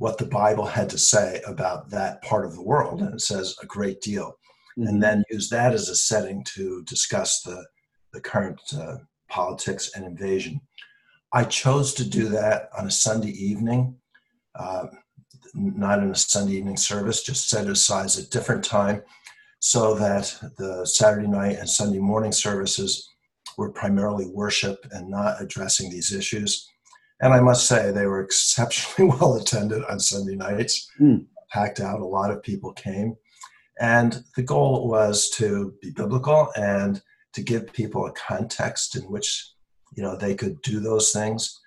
what 0.00 0.18
the 0.18 0.26
bible 0.26 0.66
had 0.66 0.90
to 0.90 0.98
say 0.98 1.40
about 1.46 1.88
that 1.90 2.20
part 2.22 2.44
of 2.44 2.54
the 2.54 2.62
world 2.62 3.00
and 3.00 3.14
it 3.14 3.20
says 3.20 3.54
a 3.62 3.66
great 3.66 4.00
deal 4.00 4.36
mm-hmm. 4.78 4.88
and 4.88 5.02
then 5.02 5.24
use 5.30 5.48
that 5.48 5.72
as 5.72 5.88
a 5.88 5.94
setting 5.94 6.44
to 6.44 6.82
discuss 6.84 7.42
the, 7.42 7.64
the 8.12 8.20
current 8.20 8.60
uh, 8.76 8.96
politics 9.28 9.92
and 9.94 10.04
invasion. 10.04 10.60
I 11.32 11.44
chose 11.44 11.94
to 11.94 12.08
do 12.08 12.28
that 12.30 12.68
on 12.76 12.86
a 12.86 12.90
Sunday 12.90 13.30
evening. 13.30 13.96
Uh, 14.54 14.86
not 15.54 16.00
in 16.00 16.10
a 16.10 16.14
Sunday 16.14 16.54
evening 16.54 16.76
service, 16.76 17.22
just 17.22 17.48
set 17.48 17.66
it 17.66 17.70
aside 17.70 18.10
a 18.16 18.22
different 18.28 18.64
time 18.64 19.02
so 19.60 19.94
that 19.94 20.36
the 20.58 20.84
Saturday 20.84 21.26
night 21.26 21.56
and 21.58 21.68
Sunday 21.68 21.98
morning 21.98 22.32
services 22.32 23.08
were 23.56 23.70
primarily 23.70 24.26
worship 24.26 24.78
and 24.92 25.08
not 25.08 25.40
addressing 25.40 25.90
these 25.90 26.12
issues. 26.12 26.69
And 27.20 27.34
I 27.34 27.40
must 27.40 27.66
say, 27.66 27.90
they 27.90 28.06
were 28.06 28.20
exceptionally 28.24 29.10
well 29.10 29.36
attended 29.36 29.84
on 29.84 30.00
Sunday 30.00 30.36
nights, 30.36 30.90
mm. 31.00 31.26
packed 31.52 31.80
out. 31.80 32.00
A 32.00 32.04
lot 32.04 32.30
of 32.30 32.42
people 32.42 32.72
came. 32.72 33.16
And 33.80 34.22
the 34.36 34.42
goal 34.42 34.88
was 34.88 35.30
to 35.30 35.74
be 35.80 35.90
biblical 35.90 36.50
and 36.54 37.00
to 37.32 37.42
give 37.42 37.72
people 37.72 38.06
a 38.06 38.12
context 38.12 38.96
in 38.96 39.02
which 39.04 39.52
you 39.96 40.02
know 40.02 40.16
they 40.16 40.34
could 40.34 40.60
do 40.62 40.80
those 40.80 41.12
things. 41.12 41.58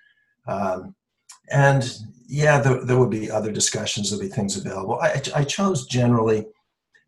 Um, 0.46 0.94
and 1.50 1.98
yeah, 2.26 2.60
there, 2.60 2.84
there, 2.84 2.98
would 2.98 3.10
be 3.10 3.30
other 3.30 3.50
discussions, 3.50 4.10
there'll 4.10 4.22
be 4.22 4.28
things 4.28 4.56
available. 4.56 4.98
I, 5.00 5.20
I 5.34 5.44
chose 5.44 5.86
generally 5.86 6.46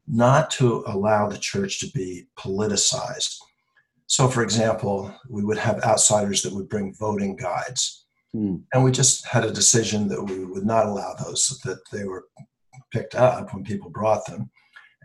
not 0.06 0.50
to 0.52 0.84
allow 0.86 1.28
the 1.28 1.38
church 1.38 1.80
to 1.80 1.90
be 1.92 2.26
politicized. 2.38 3.38
So, 4.06 4.28
for 4.28 4.42
example, 4.42 5.12
we 5.28 5.44
would 5.44 5.58
have 5.58 5.82
outsiders 5.84 6.42
that 6.42 6.52
would 6.52 6.68
bring 6.68 6.94
voting 6.94 7.36
guides. 7.36 8.05
Hmm. 8.32 8.56
And 8.72 8.84
we 8.84 8.90
just 8.90 9.26
had 9.26 9.44
a 9.44 9.52
decision 9.52 10.08
that 10.08 10.22
we 10.22 10.44
would 10.44 10.66
not 10.66 10.86
allow 10.86 11.14
those, 11.14 11.60
that 11.64 11.80
they 11.92 12.04
were 12.04 12.26
picked 12.92 13.14
up 13.14 13.52
when 13.52 13.64
people 13.64 13.90
brought 13.90 14.26
them 14.26 14.50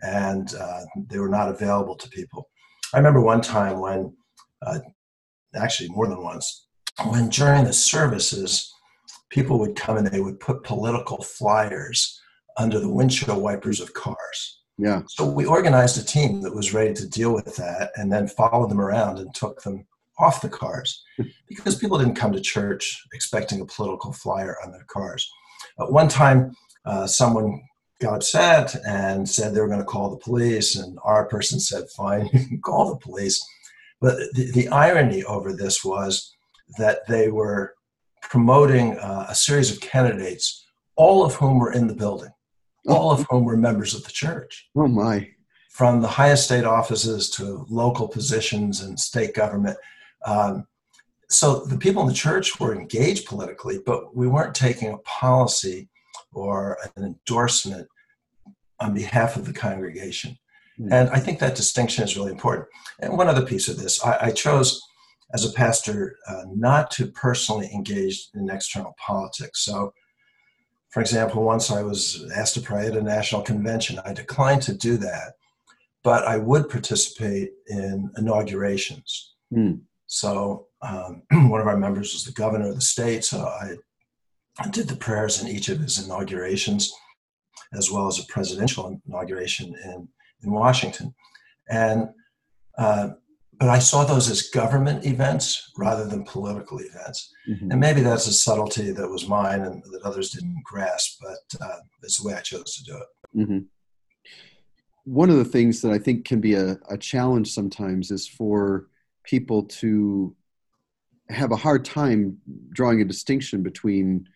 and 0.02 0.54
uh, 0.54 0.80
they 1.08 1.18
were 1.18 1.28
not 1.28 1.48
available 1.48 1.96
to 1.96 2.08
people. 2.08 2.48
I 2.92 2.98
remember 2.98 3.20
one 3.20 3.40
time 3.40 3.80
when, 3.80 4.14
uh, 4.66 4.80
actually 5.54 5.88
more 5.90 6.08
than 6.08 6.22
once, 6.22 6.66
when 7.08 7.28
during 7.28 7.64
the 7.64 7.72
services, 7.72 8.72
people 9.30 9.58
would 9.58 9.76
come 9.76 9.96
and 9.96 10.06
they 10.06 10.20
would 10.20 10.40
put 10.40 10.62
political 10.62 11.22
flyers 11.22 12.20
under 12.58 12.78
the 12.78 12.92
windshield 12.92 13.42
wipers 13.42 13.80
of 13.80 13.94
cars. 13.94 14.60
Yeah. 14.78 15.02
So 15.08 15.26
we 15.30 15.46
organized 15.46 15.98
a 15.98 16.04
team 16.04 16.42
that 16.42 16.54
was 16.54 16.74
ready 16.74 16.92
to 16.94 17.08
deal 17.08 17.32
with 17.32 17.56
that 17.56 17.92
and 17.96 18.12
then 18.12 18.26
followed 18.26 18.70
them 18.70 18.80
around 18.80 19.18
and 19.18 19.34
took 19.34 19.62
them 19.62 19.86
off 20.22 20.42
the 20.42 20.48
cars 20.48 21.04
because 21.48 21.76
people 21.76 21.98
didn't 21.98 22.14
come 22.14 22.32
to 22.32 22.40
church 22.40 23.02
expecting 23.12 23.60
a 23.60 23.66
political 23.66 24.12
flyer 24.12 24.56
on 24.64 24.72
their 24.72 24.84
cars. 24.88 25.30
At 25.80 25.92
one 25.92 26.08
time, 26.08 26.54
uh, 26.84 27.06
someone 27.06 27.62
got 28.00 28.14
upset 28.14 28.74
and 28.86 29.28
said 29.28 29.54
they 29.54 29.60
were 29.60 29.68
going 29.68 29.78
to 29.78 29.84
call 29.84 30.10
the 30.10 30.16
police, 30.16 30.76
and 30.76 30.98
our 31.04 31.26
person 31.26 31.60
said, 31.60 31.84
Fine, 31.96 32.30
you 32.32 32.46
can 32.46 32.60
call 32.60 32.90
the 32.90 33.00
police. 33.00 33.44
But 34.00 34.16
the, 34.34 34.50
the 34.52 34.68
irony 34.68 35.22
over 35.24 35.52
this 35.52 35.84
was 35.84 36.34
that 36.78 37.06
they 37.06 37.28
were 37.28 37.74
promoting 38.22 38.98
uh, 38.98 39.26
a 39.28 39.34
series 39.34 39.70
of 39.70 39.80
candidates, 39.80 40.64
all 40.96 41.24
of 41.24 41.34
whom 41.34 41.58
were 41.58 41.72
in 41.72 41.86
the 41.86 41.94
building 41.94 42.30
all 42.88 43.10
of 43.10 43.26
whom 43.30 43.44
were 43.44 43.56
members 43.56 43.94
of 43.94 44.04
the 44.04 44.12
church. 44.12 44.68
Oh, 44.76 44.88
my. 44.88 45.28
From 45.70 46.00
the 46.00 46.08
highest 46.08 46.44
state 46.44 46.64
offices 46.64 47.30
to 47.30 47.64
local 47.70 48.06
positions 48.06 48.82
and 48.82 48.98
state 48.98 49.34
government. 49.34 49.78
Um, 50.24 50.66
so 51.28 51.64
the 51.64 51.78
people 51.78 52.02
in 52.02 52.08
the 52.08 52.14
church 52.14 52.60
were 52.60 52.74
engaged 52.74 53.26
politically, 53.26 53.80
but 53.84 54.14
we 54.14 54.28
weren't 54.28 54.54
taking 54.54 54.92
a 54.92 54.98
policy 54.98 55.88
or 56.32 56.78
an 56.96 57.04
endorsement 57.04 57.88
on 58.80 58.94
behalf 58.94 59.36
of 59.36 59.46
the 59.46 59.52
congregation. 59.52 60.38
Mm-hmm. 60.78 60.92
And 60.92 61.10
I 61.10 61.18
think 61.18 61.38
that 61.38 61.54
distinction 61.54 62.04
is 62.04 62.16
really 62.16 62.32
important. 62.32 62.68
And 63.00 63.16
one 63.16 63.28
other 63.28 63.44
piece 63.44 63.68
of 63.68 63.78
this 63.78 64.04
I, 64.04 64.26
I 64.26 64.30
chose 64.30 64.80
as 65.34 65.44
a 65.44 65.52
pastor 65.52 66.16
uh, 66.28 66.42
not 66.54 66.90
to 66.92 67.06
personally 67.06 67.70
engage 67.72 68.28
in 68.34 68.50
external 68.50 68.94
politics. 68.98 69.64
So 69.64 69.92
for 70.92 71.00
example, 71.00 71.42
once 71.42 71.70
I 71.70 71.82
was 71.82 72.30
asked 72.36 72.54
to 72.54 72.60
pray 72.60 72.86
at 72.86 72.96
a 72.96 73.02
national 73.02 73.40
convention. 73.40 73.98
I 74.04 74.12
declined 74.12 74.60
to 74.62 74.74
do 74.74 74.98
that, 74.98 75.32
but 76.04 76.24
I 76.24 76.36
would 76.36 76.68
participate 76.68 77.52
in 77.66 78.10
inaugurations. 78.18 79.34
Mm. 79.50 79.80
So 80.12 80.66
um, 80.82 81.22
one 81.48 81.62
of 81.62 81.66
our 81.66 81.78
members 81.78 82.12
was 82.12 82.24
the 82.24 82.32
governor 82.32 82.68
of 82.68 82.74
the 82.74 82.82
state, 82.82 83.24
so 83.24 83.40
I, 83.40 83.76
did 84.70 84.86
the 84.86 84.96
prayers 84.96 85.40
in 85.40 85.48
each 85.48 85.70
of 85.70 85.78
his 85.78 86.04
inaugurations, 86.04 86.92
as 87.72 87.90
well 87.90 88.06
as 88.06 88.18
a 88.18 88.26
presidential 88.26 89.00
inauguration 89.08 89.74
in, 89.82 90.06
in 90.42 90.50
Washington. 90.50 91.14
And 91.70 92.10
uh, 92.76 93.12
but 93.58 93.70
I 93.70 93.78
saw 93.78 94.04
those 94.04 94.28
as 94.28 94.50
government 94.50 95.06
events 95.06 95.72
rather 95.78 96.06
than 96.06 96.24
political 96.24 96.78
events. 96.80 97.32
Mm-hmm. 97.48 97.70
And 97.70 97.80
maybe 97.80 98.02
that's 98.02 98.26
a 98.26 98.32
subtlety 98.34 98.90
that 98.92 99.08
was 99.08 99.26
mine 99.26 99.62
and 99.62 99.82
that 99.84 100.02
others 100.02 100.30
didn't 100.30 100.62
grasp, 100.62 101.22
but 101.22 101.58
uh, 101.58 101.78
it's 102.02 102.20
the 102.20 102.28
way 102.28 102.34
I 102.34 102.40
chose 102.40 102.74
to 102.74 102.84
do 102.84 102.96
it. 102.98 103.38
Mm-hmm. 103.38 103.58
One 105.04 105.30
of 105.30 105.36
the 105.36 105.44
things 105.46 105.80
that 105.80 105.92
I 105.92 105.98
think 105.98 106.26
can 106.26 106.40
be 106.40 106.54
a, 106.54 106.78
a 106.90 106.98
challenge 106.98 107.50
sometimes 107.50 108.10
is 108.10 108.28
for 108.28 108.88
people 109.24 109.64
to 109.64 110.34
have 111.28 111.52
a 111.52 111.56
hard 111.56 111.84
time 111.84 112.36
drawing 112.70 113.00
a 113.00 113.04
distinction 113.04 113.62
between 113.62 114.28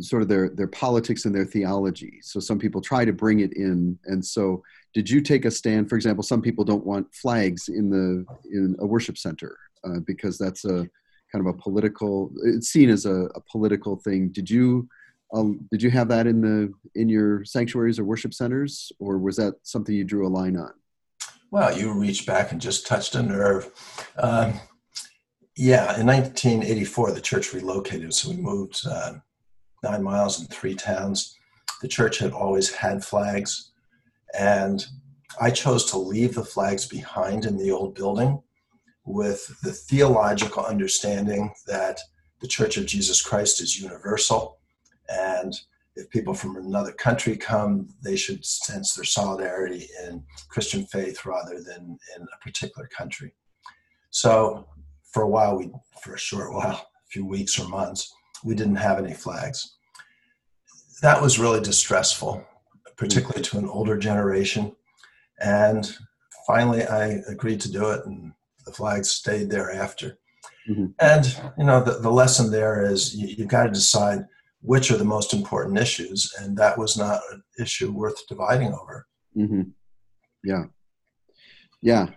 sort 0.00 0.22
of 0.22 0.28
their 0.28 0.50
their 0.50 0.66
politics 0.66 1.24
and 1.24 1.34
their 1.34 1.44
theology. 1.44 2.18
So 2.22 2.40
some 2.40 2.58
people 2.58 2.80
try 2.80 3.04
to 3.04 3.12
bring 3.12 3.40
it 3.40 3.54
in, 3.54 3.98
and 4.04 4.24
so 4.24 4.62
did 4.92 5.08
you 5.08 5.20
take 5.20 5.44
a 5.44 5.50
stand? 5.50 5.88
For 5.88 5.96
example, 5.96 6.22
some 6.22 6.42
people 6.42 6.64
don't 6.64 6.84
want 6.84 7.14
flags 7.14 7.68
in 7.68 7.90
the 7.90 8.24
in 8.50 8.76
a 8.78 8.86
worship 8.86 9.16
center 9.18 9.56
uh, 9.84 10.00
because 10.06 10.38
that's 10.38 10.64
a 10.64 10.88
kind 11.32 11.46
of 11.46 11.46
a 11.46 11.54
political. 11.54 12.30
It's 12.44 12.68
seen 12.68 12.90
as 12.90 13.06
a, 13.06 13.28
a 13.34 13.40
political 13.40 13.96
thing. 13.96 14.28
Did 14.28 14.50
you 14.50 14.88
um, 15.34 15.66
did 15.70 15.82
you 15.82 15.90
have 15.90 16.08
that 16.08 16.26
in 16.26 16.40
the 16.40 16.72
in 16.94 17.08
your 17.08 17.44
sanctuaries 17.44 17.98
or 17.98 18.04
worship 18.04 18.34
centers, 18.34 18.92
or 18.98 19.18
was 19.18 19.36
that 19.36 19.54
something 19.62 19.94
you 19.94 20.04
drew 20.04 20.26
a 20.26 20.28
line 20.28 20.56
on? 20.56 20.72
Well, 21.50 21.76
you 21.76 21.92
reached 21.92 22.26
back 22.26 22.52
and 22.52 22.60
just 22.60 22.86
touched 22.86 23.14
a 23.14 23.22
nerve. 23.22 23.70
Um, 24.18 24.54
yeah, 25.56 25.98
in 25.98 26.06
1984, 26.06 27.12
the 27.12 27.20
church 27.20 27.54
relocated, 27.54 28.12
so 28.12 28.30
we 28.30 28.36
moved. 28.36 28.80
Uh, 28.86 29.14
nine 29.82 30.02
miles 30.02 30.40
in 30.40 30.46
three 30.46 30.74
towns. 30.74 31.36
The 31.82 31.88
church 31.88 32.18
had 32.18 32.32
always 32.32 32.72
had 32.72 33.04
flags, 33.04 33.72
and 34.36 34.84
I 35.40 35.50
chose 35.50 35.90
to 35.90 35.98
leave 35.98 36.34
the 36.34 36.44
flags 36.44 36.86
behind 36.86 37.44
in 37.44 37.56
the 37.56 37.70
old 37.70 37.94
building 37.94 38.42
with 39.04 39.60
the 39.62 39.72
theological 39.72 40.64
understanding 40.64 41.52
that 41.66 42.00
the 42.40 42.48
Church 42.48 42.76
of 42.76 42.86
Jesus 42.86 43.22
Christ 43.22 43.60
is 43.60 43.80
universal. 43.80 44.58
And 45.08 45.54
if 45.96 46.10
people 46.10 46.34
from 46.34 46.56
another 46.56 46.92
country 46.92 47.36
come, 47.36 47.88
they 48.02 48.16
should 48.16 48.44
sense 48.44 48.94
their 48.94 49.04
solidarity 49.04 49.88
in 50.04 50.22
Christian 50.48 50.84
faith 50.86 51.24
rather 51.24 51.62
than 51.62 51.98
in 52.16 52.22
a 52.22 52.44
particular 52.44 52.88
country. 52.88 53.34
So 54.10 54.68
for 55.12 55.22
a 55.22 55.28
while, 55.28 55.56
we, 55.56 55.70
for 56.02 56.14
a 56.14 56.18
short 56.18 56.52
while, 56.52 56.70
a 57.06 57.08
few 57.08 57.26
weeks 57.26 57.58
or 57.58 57.68
months, 57.68 58.12
we 58.44 58.54
didn't 58.54 58.76
have 58.76 58.98
any 58.98 59.14
flags. 59.14 59.76
That 61.00 61.20
was 61.20 61.38
really 61.38 61.60
distressful, 61.60 62.46
particularly 62.96 63.42
to 63.44 63.58
an 63.58 63.68
older 63.68 63.96
generation. 63.96 64.76
And 65.40 65.90
finally, 66.46 66.84
I 66.84 67.20
agreed 67.28 67.60
to 67.62 67.72
do 67.72 67.90
it, 67.90 68.04
and 68.06 68.32
the 68.64 68.72
flags 68.72 69.10
stayed 69.10 69.50
there 69.50 69.70
after. 69.72 70.18
Mm-hmm. 70.68 70.86
And 70.98 71.36
you 71.58 71.64
know, 71.64 71.82
the, 71.82 71.98
the 71.98 72.10
lesson 72.10 72.50
there 72.50 72.84
is 72.84 73.14
you, 73.14 73.28
you've 73.28 73.48
got 73.48 73.64
to 73.64 73.70
decide 73.70 74.26
which 74.66 74.90
are 74.90 74.96
the 74.96 75.04
most 75.04 75.32
important 75.32 75.78
issues, 75.78 76.34
and 76.40 76.56
that 76.56 76.76
was 76.76 76.96
not 76.96 77.20
an 77.30 77.42
issue 77.58 77.92
worth 77.92 78.26
dividing 78.26 78.74
over. 78.74 79.06
Mm-hmm. 79.36 79.62
Yeah, 80.42 80.64
yeah, 81.82 82.08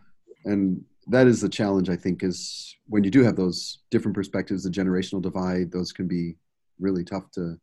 and 0.45 0.83
that 1.07 1.27
is 1.27 1.41
the 1.41 1.49
challenge. 1.49 1.89
I 1.89 1.95
think 1.95 2.23
is 2.23 2.75
when 2.87 3.03
you 3.03 3.11
do 3.11 3.23
have 3.23 3.35
those 3.35 3.79
different 3.91 4.15
perspectives, 4.15 4.63
the 4.63 4.69
generational 4.71 5.21
divide, 5.21 5.71
those 5.71 5.91
can 5.91 6.07
be 6.07 6.37
really 6.79 7.03
tough 7.03 7.29
to 7.33 7.59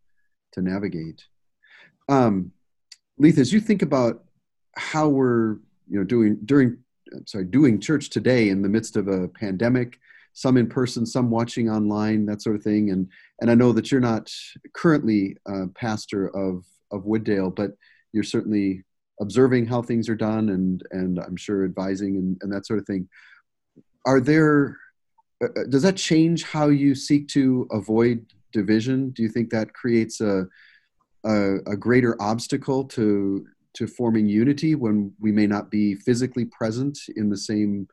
to 0.52 0.62
navigate. 0.62 1.24
Um, 2.08 2.52
Leith, 3.18 3.38
as 3.38 3.52
you 3.52 3.60
think 3.60 3.82
about 3.82 4.22
how 4.76 5.08
we're 5.08 5.54
you 5.88 5.98
know 5.98 6.04
doing 6.04 6.38
during 6.44 6.78
sorry 7.24 7.44
doing 7.44 7.80
church 7.80 8.10
today 8.10 8.50
in 8.50 8.62
the 8.62 8.68
midst 8.68 8.96
of 8.96 9.08
a 9.08 9.26
pandemic, 9.26 9.98
some 10.36 10.58
in 10.58 10.66
person, 10.66 11.06
some 11.06 11.30
watching 11.30 11.70
online, 11.70 12.26
that 12.26 12.42
sort 12.42 12.56
of 12.56 12.62
thing, 12.62 12.90
and 12.90 13.08
and 13.40 13.50
I 13.50 13.54
know 13.54 13.72
that 13.72 13.90
you're 13.90 14.02
not 14.02 14.30
currently 14.74 15.34
pastor 15.74 16.28
of 16.28 16.64
of 16.92 17.04
Wooddale, 17.04 17.56
but 17.56 17.70
you're 18.12 18.22
certainly 18.22 18.84
observing 19.22 19.64
how 19.64 19.80
things 19.80 20.10
are 20.10 20.14
done 20.14 20.50
and 20.50 20.82
and 20.90 21.18
I'm 21.18 21.36
sure 21.36 21.64
advising 21.64 22.16
and, 22.16 22.36
and 22.42 22.52
that 22.52 22.66
sort 22.66 22.78
of 22.78 22.86
thing. 22.86 23.08
Are 24.04 24.20
there 24.20 24.76
uh, 25.42 25.46
uh, 25.46 25.64
does 25.70 25.82
that 25.82 25.96
change 25.96 26.44
how 26.44 26.68
you 26.68 26.94
seek 26.94 27.28
to 27.28 27.66
avoid 27.70 28.26
division? 28.52 29.10
Do 29.10 29.22
you 29.22 29.30
think 29.30 29.48
that 29.50 29.72
creates 29.72 30.20
a, 30.20 30.46
a, 31.24 31.56
a 31.66 31.76
greater 31.78 32.14
obstacle 32.20 32.84
to 32.84 33.46
to 33.72 33.86
forming 33.86 34.28
unity 34.28 34.74
when 34.74 35.12
we 35.18 35.32
may 35.32 35.46
not 35.46 35.70
be 35.70 35.94
physically 35.94 36.44
present 36.44 36.98
in 37.16 37.30
the 37.30 37.38
same 37.38 37.88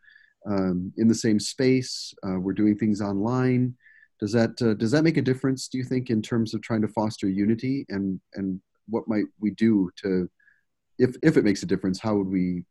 um, 0.46 0.94
in 0.98 1.08
the 1.08 1.16
same 1.16 1.40
space? 1.40 2.14
Uh, 2.26 2.40
we're 2.40 2.54
doing 2.54 2.78
things 2.78 3.02
online. 3.02 3.76
Does 4.20 4.32
that 4.34 4.62
uh, 4.62 4.74
does 4.76 4.92
that 4.92 5.04
make 5.04 5.18
a 5.18 5.22
difference? 5.22 5.68
Do 5.68 5.78
you 5.78 5.84
think 5.84 6.10
in 6.10 6.22
terms 6.22 6.54
of 6.54 6.62
trying 6.62 6.82
to 6.82 6.88
foster 6.88 7.28
unity 7.28 7.86
and 7.90 8.20
and 8.36 8.62
what 8.88 9.08
might 9.08 9.26
we 9.40 9.52
do 9.52 9.90
to, 10.04 10.30
if 11.00 11.16
if 11.22 11.38
it 11.38 11.44
makes 11.44 11.64
a 11.64 11.68
difference, 11.68 12.00
how 12.00 12.16
would 12.16 12.28
we 12.28 12.64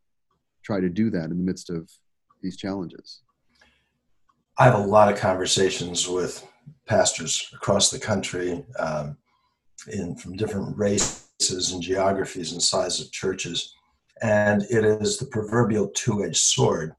try 0.64 0.81
to 0.81 0.88
do 0.88 1.11
that 1.11 1.25
in 1.25 1.37
the 1.37 1.45
midst 1.45 1.71
of 1.71 1.91
these 2.43 2.57
challenges? 2.57 3.21
I 4.59 4.64
have 4.64 4.75
a 4.75 4.87
lot 4.87 5.11
of 5.11 5.19
conversations 5.19 6.07
with 6.07 6.47
pastors 6.87 7.50
across 7.55 7.91
the 7.91 7.99
country, 7.99 8.64
um, 8.79 9.17
in 9.88 10.14
from 10.14 10.37
different 10.37 10.76
races 10.76 11.73
and 11.73 11.83
geographies 11.83 12.52
and 12.52 12.62
size 12.62 13.00
of 13.00 13.11
churches, 13.11 13.75
and 14.23 14.62
it 14.71 14.85
is 14.85 15.19
the 15.19 15.26
proverbial 15.26 15.88
two-edged 15.88 16.37
sword 16.37 16.95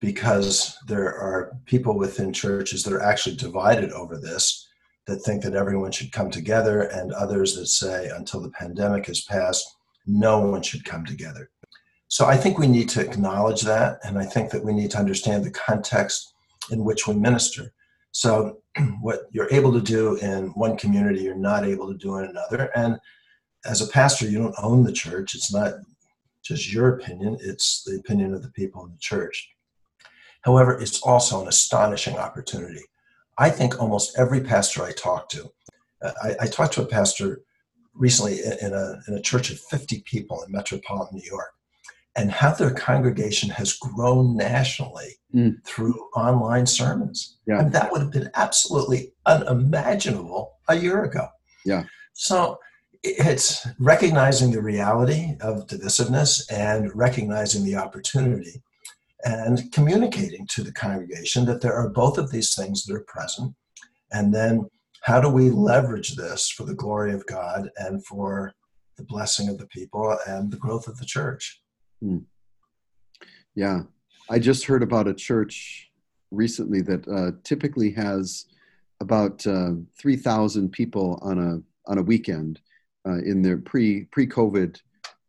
because 0.00 0.76
there 0.86 1.14
are 1.16 1.56
people 1.66 1.96
within 1.98 2.32
churches 2.32 2.84
that 2.84 2.92
are 2.92 3.02
actually 3.02 3.36
divided 3.36 3.90
over 3.92 4.16
this 4.16 4.68
that 5.06 5.22
think 5.22 5.42
that 5.42 5.54
everyone 5.54 5.90
should 5.90 6.12
come 6.12 6.30
together 6.30 6.82
and 6.82 7.12
others 7.12 7.56
that 7.56 7.66
say 7.66 8.08
until 8.14 8.40
the 8.40 8.50
pandemic 8.50 9.06
has 9.06 9.22
passed 9.22 9.66
no 10.06 10.40
one 10.40 10.62
should 10.62 10.84
come 10.84 11.04
together. 11.04 11.50
So 12.08 12.26
i 12.26 12.36
think 12.36 12.58
we 12.58 12.66
need 12.66 12.88
to 12.90 13.00
acknowledge 13.00 13.62
that 13.62 13.98
and 14.04 14.18
i 14.18 14.24
think 14.24 14.50
that 14.50 14.64
we 14.64 14.72
need 14.72 14.90
to 14.92 14.98
understand 14.98 15.44
the 15.44 15.50
context 15.50 16.32
in 16.70 16.84
which 16.84 17.06
we 17.06 17.14
minister. 17.14 17.72
So 18.12 18.58
what 19.00 19.22
you're 19.32 19.52
able 19.52 19.72
to 19.72 19.80
do 19.80 20.16
in 20.16 20.48
one 20.48 20.76
community 20.76 21.22
you're 21.22 21.34
not 21.34 21.64
able 21.64 21.88
to 21.88 21.98
do 21.98 22.18
in 22.18 22.26
another. 22.26 22.70
And 22.76 22.98
as 23.64 23.80
a 23.80 23.88
pastor 23.88 24.26
you 24.26 24.38
don't 24.38 24.54
own 24.62 24.84
the 24.84 24.92
church. 24.92 25.34
It's 25.34 25.52
not 25.52 25.74
just 26.42 26.72
your 26.72 26.96
opinion 26.96 27.36
it's 27.40 27.82
the 27.84 27.96
opinion 27.96 28.32
of 28.32 28.42
the 28.42 28.52
people 28.52 28.84
in 28.84 28.92
the 28.92 28.98
church 28.98 29.50
However, 30.48 30.80
it's 30.80 31.02
also 31.02 31.42
an 31.42 31.48
astonishing 31.48 32.16
opportunity. 32.16 32.80
I 33.36 33.50
think 33.50 33.78
almost 33.78 34.18
every 34.18 34.40
pastor 34.40 34.82
I 34.82 34.92
talk 34.92 35.28
to, 35.28 35.50
uh, 36.00 36.12
I, 36.22 36.36
I 36.40 36.46
talked 36.46 36.72
to 36.74 36.82
a 36.82 36.86
pastor 36.86 37.42
recently 37.92 38.40
in 38.62 38.72
a, 38.72 38.98
in 39.06 39.12
a 39.12 39.20
church 39.20 39.50
of 39.50 39.60
50 39.60 40.02
people 40.06 40.42
in 40.42 40.50
metropolitan 40.50 41.18
New 41.18 41.30
York, 41.30 41.52
and 42.16 42.30
how 42.30 42.52
their 42.54 42.70
congregation 42.70 43.50
has 43.50 43.74
grown 43.74 44.38
nationally 44.38 45.18
mm. 45.34 45.54
through 45.66 46.00
online 46.16 46.64
sermons. 46.64 47.36
Yeah. 47.46 47.60
And 47.60 47.70
that 47.74 47.92
would 47.92 48.00
have 48.00 48.10
been 48.10 48.30
absolutely 48.34 49.12
unimaginable 49.26 50.54
a 50.66 50.76
year 50.76 51.04
ago. 51.04 51.28
Yeah. 51.66 51.84
So 52.14 52.58
it's 53.02 53.66
recognizing 53.78 54.52
the 54.52 54.62
reality 54.62 55.36
of 55.42 55.66
divisiveness 55.66 56.50
and 56.50 56.90
recognizing 56.96 57.66
the 57.66 57.76
opportunity 57.76 58.62
and 59.28 59.70
communicating 59.72 60.46
to 60.46 60.62
the 60.62 60.72
congregation 60.72 61.44
that 61.44 61.60
there 61.60 61.74
are 61.74 61.90
both 61.90 62.16
of 62.16 62.30
these 62.30 62.54
things 62.54 62.84
that 62.84 62.94
are 62.94 63.04
present. 63.06 63.54
And 64.10 64.32
then 64.32 64.66
how 65.02 65.20
do 65.20 65.28
we 65.28 65.50
leverage 65.50 66.16
this 66.16 66.48
for 66.48 66.64
the 66.64 66.74
glory 66.74 67.12
of 67.12 67.26
God 67.26 67.68
and 67.76 68.04
for 68.06 68.54
the 68.96 69.04
blessing 69.04 69.50
of 69.50 69.58
the 69.58 69.66
people 69.66 70.16
and 70.26 70.50
the 70.50 70.56
growth 70.56 70.88
of 70.88 70.96
the 70.96 71.04
church? 71.04 71.60
Hmm. 72.00 72.18
Yeah. 73.54 73.82
I 74.30 74.38
just 74.38 74.64
heard 74.64 74.82
about 74.82 75.08
a 75.08 75.14
church 75.14 75.90
recently 76.30 76.80
that 76.82 77.06
uh, 77.06 77.32
typically 77.44 77.90
has 77.92 78.46
about 79.00 79.46
uh, 79.46 79.72
3,000 80.00 80.70
people 80.70 81.18
on 81.20 81.38
a, 81.38 81.90
on 81.90 81.98
a 81.98 82.02
weekend 82.02 82.60
uh, 83.06 83.18
in 83.18 83.42
their 83.42 83.58
pre, 83.58 84.04
pre-COVID 84.04 84.80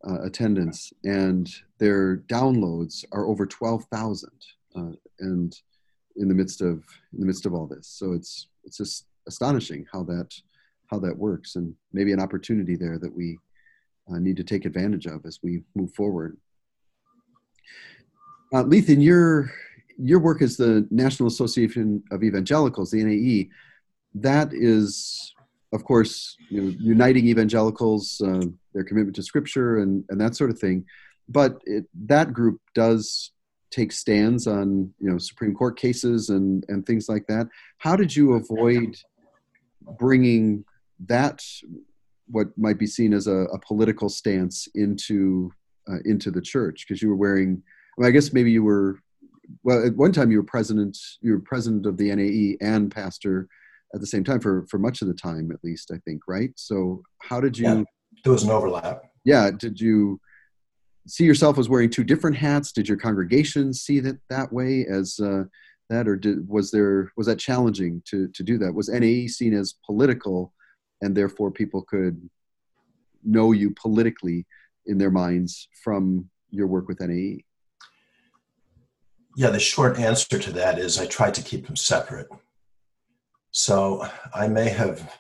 uh, 0.08 0.22
attendance, 0.22 0.94
and 1.04 1.50
their 1.78 2.18
downloads 2.18 3.04
are 3.12 3.26
over 3.26 3.46
12,000, 3.46 4.30
uh, 4.76 4.92
and 5.20 5.56
in 6.16 6.28
the 6.28 6.34
midst 6.34 6.62
of 6.62 6.84
in 7.14 7.20
the 7.20 7.26
midst 7.26 7.46
of 7.46 7.54
all 7.54 7.68
this. 7.68 7.88
So 7.88 8.14
it's 8.14 8.48
it's 8.64 8.78
just 8.78 9.06
astonishing 9.28 9.86
how 9.92 10.04
that 10.04 10.34
how 10.88 11.00
that 11.00 11.18
works, 11.18 11.56
and 11.56 11.74
maybe 11.94 12.12
an 12.12 12.22
opportunity 12.22 12.76
there 12.76 12.98
that 12.98 13.16
we 13.16 13.38
uh, 14.12 14.20
need 14.20 14.38
to 14.38 14.44
take 14.44 14.66
advantage 14.66 15.06
of 15.06 15.26
as 15.26 15.40
we 15.44 15.64
move 15.76 15.94
forward. 15.94 16.38
Uh, 18.54 18.66
your 18.68 19.52
your 19.98 20.20
work 20.20 20.42
as 20.42 20.56
the 20.56 20.88
National 20.90 21.28
Association 21.28 22.02
of 22.12 22.24
Evangelicals, 22.24 22.92
the 22.92 23.04
NAE, 23.04 23.50
that 24.16 24.54
is 24.54 25.34
of 25.72 25.84
course, 25.84 26.36
you 26.50 26.62
know, 26.62 26.76
uniting 26.80 27.28
evangelicals, 27.28 28.22
uh, 28.26 28.46
their 28.74 28.84
commitment 28.84 29.16
to 29.18 29.24
Scripture, 29.24 29.80
and 29.80 30.04
and 30.10 30.20
that 30.20 30.36
sort 30.36 30.50
of 30.50 30.60
thing. 30.60 30.86
But 31.28 31.62
it, 31.66 31.86
that 32.08 32.34
group 32.34 32.60
does 32.74 33.32
take 33.72 33.92
stands 33.92 34.48
on 34.48 34.92
you 35.00 35.10
know 35.10 35.18
Supreme 35.18 35.54
Court 35.54 35.78
cases 35.78 36.30
and 36.30 36.66
and 36.70 36.86
things 36.86 37.08
like 37.08 37.28
that. 37.28 37.48
How 37.78 37.96
did 37.96 38.16
you 38.16 38.34
avoid 38.34 38.96
bringing 39.98 40.66
that 41.08 41.44
what 42.28 42.48
might 42.58 42.78
be 42.78 42.88
seen 42.88 43.14
as 43.14 43.28
a, 43.28 43.46
a 43.54 43.60
political 43.60 44.10
stance 44.10 44.68
into 44.74 45.52
uh, 45.88 46.00
into 46.06 46.32
the 46.32 46.42
church? 46.42 46.86
Because 46.88 47.02
you 47.02 47.10
were 47.10 47.16
wearing, 47.16 47.62
well, 47.98 48.08
I 48.08 48.12
guess 48.12 48.34
maybe 48.34 48.52
you 48.52 48.64
were. 48.64 49.00
Well, 49.64 49.84
at 49.86 49.96
one 49.96 50.12
time 50.12 50.32
you 50.32 50.38
were 50.38 50.44
president. 50.44 50.98
You 51.22 51.34
were 51.34 51.40
president 51.40 51.86
of 51.86 51.98
the 51.98 52.14
NAE 52.14 52.58
and 52.62 52.92
pastor 52.92 53.48
at 53.94 54.02
the 54.02 54.08
same 54.08 54.24
time 54.24 54.40
for 54.40 54.66
for 54.70 54.78
much 54.78 55.02
of 55.02 55.08
the 55.08 55.14
time 55.14 55.52
at 55.52 55.64
least 55.64 55.92
i 55.94 55.98
think 56.06 56.22
right? 56.28 56.52
So 56.56 57.04
how 57.20 57.40
did 57.40 57.58
you 57.58 57.66
yeah, 57.66 57.84
there 58.24 58.34
was 58.34 58.44
an 58.44 58.52
overlap. 58.52 59.04
Yeah 59.26 59.52
did 59.52 59.80
you 59.80 60.20
see 61.08 61.24
yourself 61.24 61.58
as 61.58 61.70
wearing 61.70 61.90
two 61.90 62.04
different 62.04 62.38
hats? 62.38 62.72
Did 62.72 62.88
your 62.88 62.98
congregation 62.98 63.74
see 63.74 64.00
that 64.02 64.18
that 64.30 64.54
way 64.54 64.86
as 64.86 65.20
uh, 65.20 65.46
that 65.90 66.08
or 66.08 66.16
did, 66.16 66.48
was 66.48 66.72
there 66.72 67.12
was 67.18 67.28
that 67.28 67.40
challenging 67.40 68.02
to 68.06 68.28
to 68.30 68.44
do 68.44 68.58
that? 68.60 68.74
Was 68.74 68.90
nae 68.90 69.28
seen 69.28 69.54
as 69.54 69.76
political 69.86 70.54
and 71.02 71.16
therefore 71.16 71.52
people 71.52 71.82
could 71.84 72.30
know 73.24 73.52
you 73.52 73.72
politically 73.72 74.46
in 74.86 74.98
their 74.98 75.12
minds 75.12 75.68
from 75.84 76.30
your 76.52 76.68
work 76.68 76.88
with 76.88 77.00
nae 77.02 77.44
yeah 79.36 79.50
the 79.50 79.60
short 79.60 80.00
answer 80.00 80.40
to 80.40 80.52
that 80.52 80.80
is 80.80 81.00
i 81.00 81.06
tried 81.06 81.34
to 81.34 81.42
keep 81.42 81.68
them 81.68 81.76
separate 81.76 82.28
so 83.52 84.06
I 84.34 84.48
may 84.48 84.70
have 84.70 85.12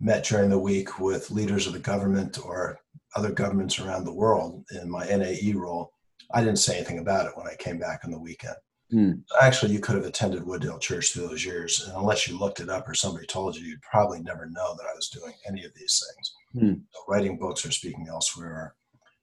met 0.00 0.24
during 0.24 0.50
the 0.50 0.58
week 0.58 0.98
with 0.98 1.30
leaders 1.30 1.66
of 1.66 1.72
the 1.72 1.78
government 1.78 2.38
or 2.44 2.78
other 3.14 3.30
governments 3.30 3.78
around 3.78 4.04
the 4.04 4.12
world 4.12 4.64
in 4.72 4.90
my 4.90 5.04
NAE 5.06 5.52
role. 5.54 5.92
I 6.34 6.40
didn't 6.42 6.58
say 6.58 6.76
anything 6.76 6.98
about 6.98 7.26
it 7.26 7.36
when 7.36 7.46
I 7.46 7.54
came 7.56 7.78
back 7.78 8.00
on 8.04 8.10
the 8.10 8.18
weekend. 8.18 8.56
Mm. 8.92 9.22
Actually, 9.40 9.72
you 9.72 9.80
could 9.80 9.94
have 9.94 10.04
attended 10.04 10.42
Wooddale 10.42 10.80
Church 10.80 11.12
through 11.12 11.28
those 11.28 11.44
years, 11.44 11.86
and 11.86 11.96
unless 11.96 12.28
you 12.28 12.38
looked 12.38 12.60
it 12.60 12.68
up 12.68 12.86
or 12.88 12.94
somebody 12.94 13.26
told 13.26 13.56
you, 13.56 13.66
you'd 13.66 13.80
probably 13.80 14.20
never 14.20 14.46
know 14.46 14.74
that 14.76 14.86
I 14.86 14.94
was 14.94 15.08
doing 15.08 15.32
any 15.46 15.64
of 15.64 15.72
these 15.74 16.02
things, 16.04 16.64
mm. 16.64 16.82
so 16.90 17.00
writing 17.08 17.38
books 17.38 17.64
or 17.64 17.70
speaking 17.70 18.06
elsewhere 18.08 18.74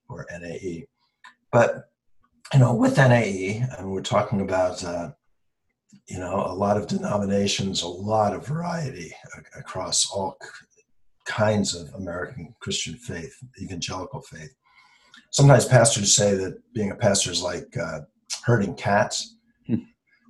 or, 0.08 0.16
or 0.16 0.40
NAE. 0.40 0.86
But 1.52 1.90
you 2.52 2.58
know, 2.58 2.74
with 2.74 2.96
NAE, 2.96 3.64
and 3.78 3.92
we're 3.92 4.02
talking 4.02 4.40
about 4.40 4.82
uh, 4.82 5.10
you 6.08 6.18
know, 6.18 6.44
a 6.46 6.54
lot 6.54 6.76
of 6.76 6.86
denominations, 6.86 7.82
a 7.82 7.88
lot 7.88 8.34
of 8.34 8.46
variety 8.46 9.14
across 9.56 10.10
all 10.10 10.36
kinds 11.24 11.74
of 11.74 11.92
American 11.94 12.54
Christian 12.60 12.94
faith, 12.94 13.32
evangelical 13.62 14.20
faith. 14.22 14.52
Sometimes 15.30 15.64
pastors 15.64 16.16
say 16.16 16.34
that 16.34 16.60
being 16.74 16.90
a 16.90 16.96
pastor 16.96 17.30
is 17.30 17.42
like 17.42 17.76
uh, 17.76 18.00
herding 18.44 18.74
cats. 18.74 19.36
Hmm. 19.66 19.76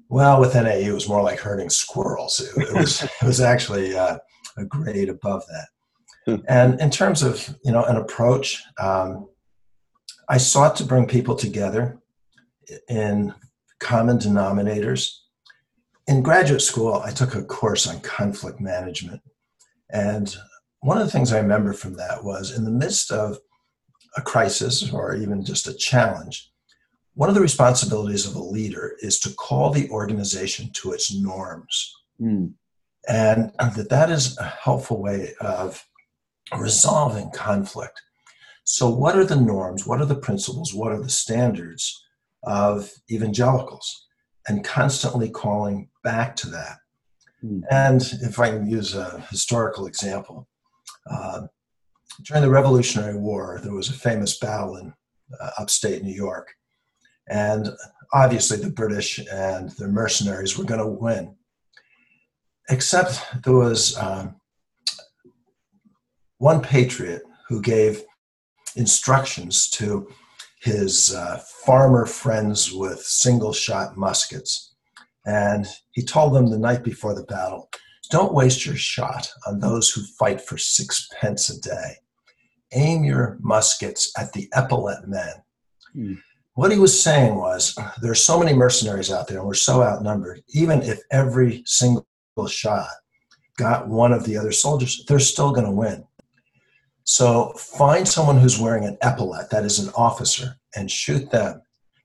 Well, 0.09 0.41
with 0.41 0.55
NAE, 0.55 0.85
it 0.85 0.93
was 0.93 1.09
more 1.09 1.23
like 1.23 1.39
herding 1.39 1.71
squirrels. 1.71 2.41
It, 2.41 2.69
it 2.69 2.75
was 2.75 3.03
it 3.23 3.23
was 3.23 3.41
actually 3.41 3.97
uh, 3.97 4.19
a 4.59 4.65
grade 4.65 5.09
above 5.09 5.45
that. 5.47 5.69
Hmm. 6.27 6.45
And 6.49 6.81
in 6.81 6.91
terms 6.91 7.23
of 7.23 7.57
you 7.65 7.73
know 7.73 7.85
an 7.85 7.97
approach, 7.97 8.63
um, 8.79 9.29
I 10.29 10.37
sought 10.37 10.77
to 10.77 10.85
bring 10.85 11.07
people 11.07 11.35
together 11.35 11.99
in 12.89 13.35
common 13.79 14.19
denominators 14.19 15.20
in 16.11 16.23
graduate 16.23 16.61
school, 16.61 16.95
I 17.05 17.13
took 17.13 17.37
a 17.37 17.45
course 17.45 17.87
on 17.87 18.01
conflict 18.01 18.61
management. 18.61 19.23
And 19.91 20.35
one 20.81 20.99
of 20.99 21.05
the 21.05 21.11
things 21.13 21.33
I 21.33 21.39
remember 21.39 21.73
from 21.73 21.95
that 21.95 22.25
was 22.25 22.51
in 22.57 22.65
the 22.65 22.71
midst 22.71 23.13
of 23.13 23.39
a 24.17 24.21
crisis 24.21 24.93
or 24.93 25.15
even 25.15 25.45
just 25.45 25.69
a 25.69 25.75
challenge, 25.75 26.51
one 27.15 27.29
of 27.29 27.37
the 27.37 27.41
responsibilities 27.41 28.27
of 28.27 28.35
a 28.35 28.43
leader 28.43 28.97
is 28.99 29.21
to 29.21 29.35
call 29.35 29.71
the 29.71 29.89
organization 29.91 30.71
to 30.75 30.93
its 30.93 31.15
norms. 31.15 31.95
Mm. 32.21 32.55
And 33.09 33.53
that 33.59 33.89
that 33.91 34.11
is 34.11 34.37
a 34.39 34.45
helpful 34.45 35.01
way 35.01 35.35
of 35.41 35.81
resolving 36.59 37.31
conflict. 37.31 38.03
So, 38.65 38.91
what 38.91 39.17
are 39.17 39.25
the 39.25 39.41
norms? 39.41 39.87
What 39.87 40.01
are 40.01 40.07
the 40.07 40.17
principles? 40.17 40.75
What 40.75 40.93
are 40.93 41.01
the 41.01 41.09
standards 41.09 42.05
of 42.43 42.91
evangelicals? 43.11 44.09
And 44.51 44.65
constantly 44.65 45.31
calling 45.31 45.89
back 46.03 46.35
to 46.37 46.49
that. 46.49 46.79
Mm-hmm. 47.45 47.61
And 47.71 48.03
if 48.21 48.41
I 48.41 48.51
can 48.51 48.69
use 48.69 48.97
a 48.97 49.21
historical 49.31 49.87
example, 49.87 50.49
uh, 51.09 51.43
during 52.25 52.43
the 52.43 52.51
Revolutionary 52.51 53.17
War, 53.17 53.61
there 53.63 53.73
was 53.73 53.91
a 53.91 53.93
famous 53.93 54.41
battle 54.41 54.75
in 54.75 54.93
uh, 55.41 55.51
upstate 55.57 56.03
New 56.03 56.13
York. 56.13 56.53
And 57.29 57.69
obviously, 58.13 58.57
the 58.57 58.73
British 58.73 59.21
and 59.33 59.71
their 59.79 59.87
mercenaries 59.87 60.59
were 60.59 60.65
going 60.65 60.81
to 60.81 61.01
win. 61.07 61.37
Except 62.71 63.25
there 63.45 63.55
was 63.55 63.97
um, 63.99 64.35
one 66.39 66.61
patriot 66.61 67.23
who 67.49 67.63
gave 67.63 68.03
instructions 68.75 69.71
to 69.71 70.09
his 70.61 71.15
uh, 71.15 71.43
farmer 71.65 72.07
friends 72.07 72.73
with 72.73 73.01
single 73.01 73.53
shot 73.53 73.97
muskets. 73.97 74.75
And 75.27 75.67
he 75.93 76.03
told 76.03 76.35
them 76.35 76.51
the 76.51 76.59
night 76.59 76.83
before 76.83 77.15
the 77.15 77.25
battle 77.25 77.71
don't 78.11 78.35
waste 78.35 78.67
your 78.67 78.77
shot 78.77 79.33
on 79.47 79.61
those 79.61 79.89
who 79.91 80.03
fight 80.03 80.41
for 80.41 80.59
sixpence 80.59 81.49
a 81.49 81.61
day. 81.61 81.95
Aim 82.73 83.05
your 83.05 83.39
muskets 83.41 84.13
at 84.19 84.33
the 84.33 84.49
epaulet 84.53 85.07
men. 85.07 85.33
Hmm. 85.95 86.15
What 86.55 86.73
he 86.73 86.79
was 86.79 87.01
saying 87.01 87.37
was 87.37 87.79
there 88.03 88.11
are 88.11 88.17
so 88.17 88.39
many 88.39 88.53
mercenaries 88.53 89.13
out 89.13 89.29
there 89.29 89.39
and 89.39 89.47
we're 89.47 89.55
so 89.55 89.83
outnumbered. 89.83 90.43
Even 90.49 90.83
if 90.83 91.01
every 91.13 91.63
single 91.65 92.05
shot 92.49 92.89
got 93.57 93.89
one 93.89 94.13
of 94.13 94.25
the 94.25 94.37
other 94.37 94.53
soldiers, 94.53 95.05
they're 95.07 95.21
still 95.21 95.53
going 95.53 95.67
to 95.67 95.73
win. 95.73 96.05
So 97.11 97.53
find 97.57 98.07
someone 98.07 98.39
who's 98.39 98.61
wearing 98.61 98.85
an 98.85 98.97
epaulet, 99.03 99.51
that 99.51 99.65
is 99.65 99.81
an 99.81 99.93
officer, 99.97 100.55
and 100.77 100.89
shoot 100.89 101.33
them. 101.33 101.61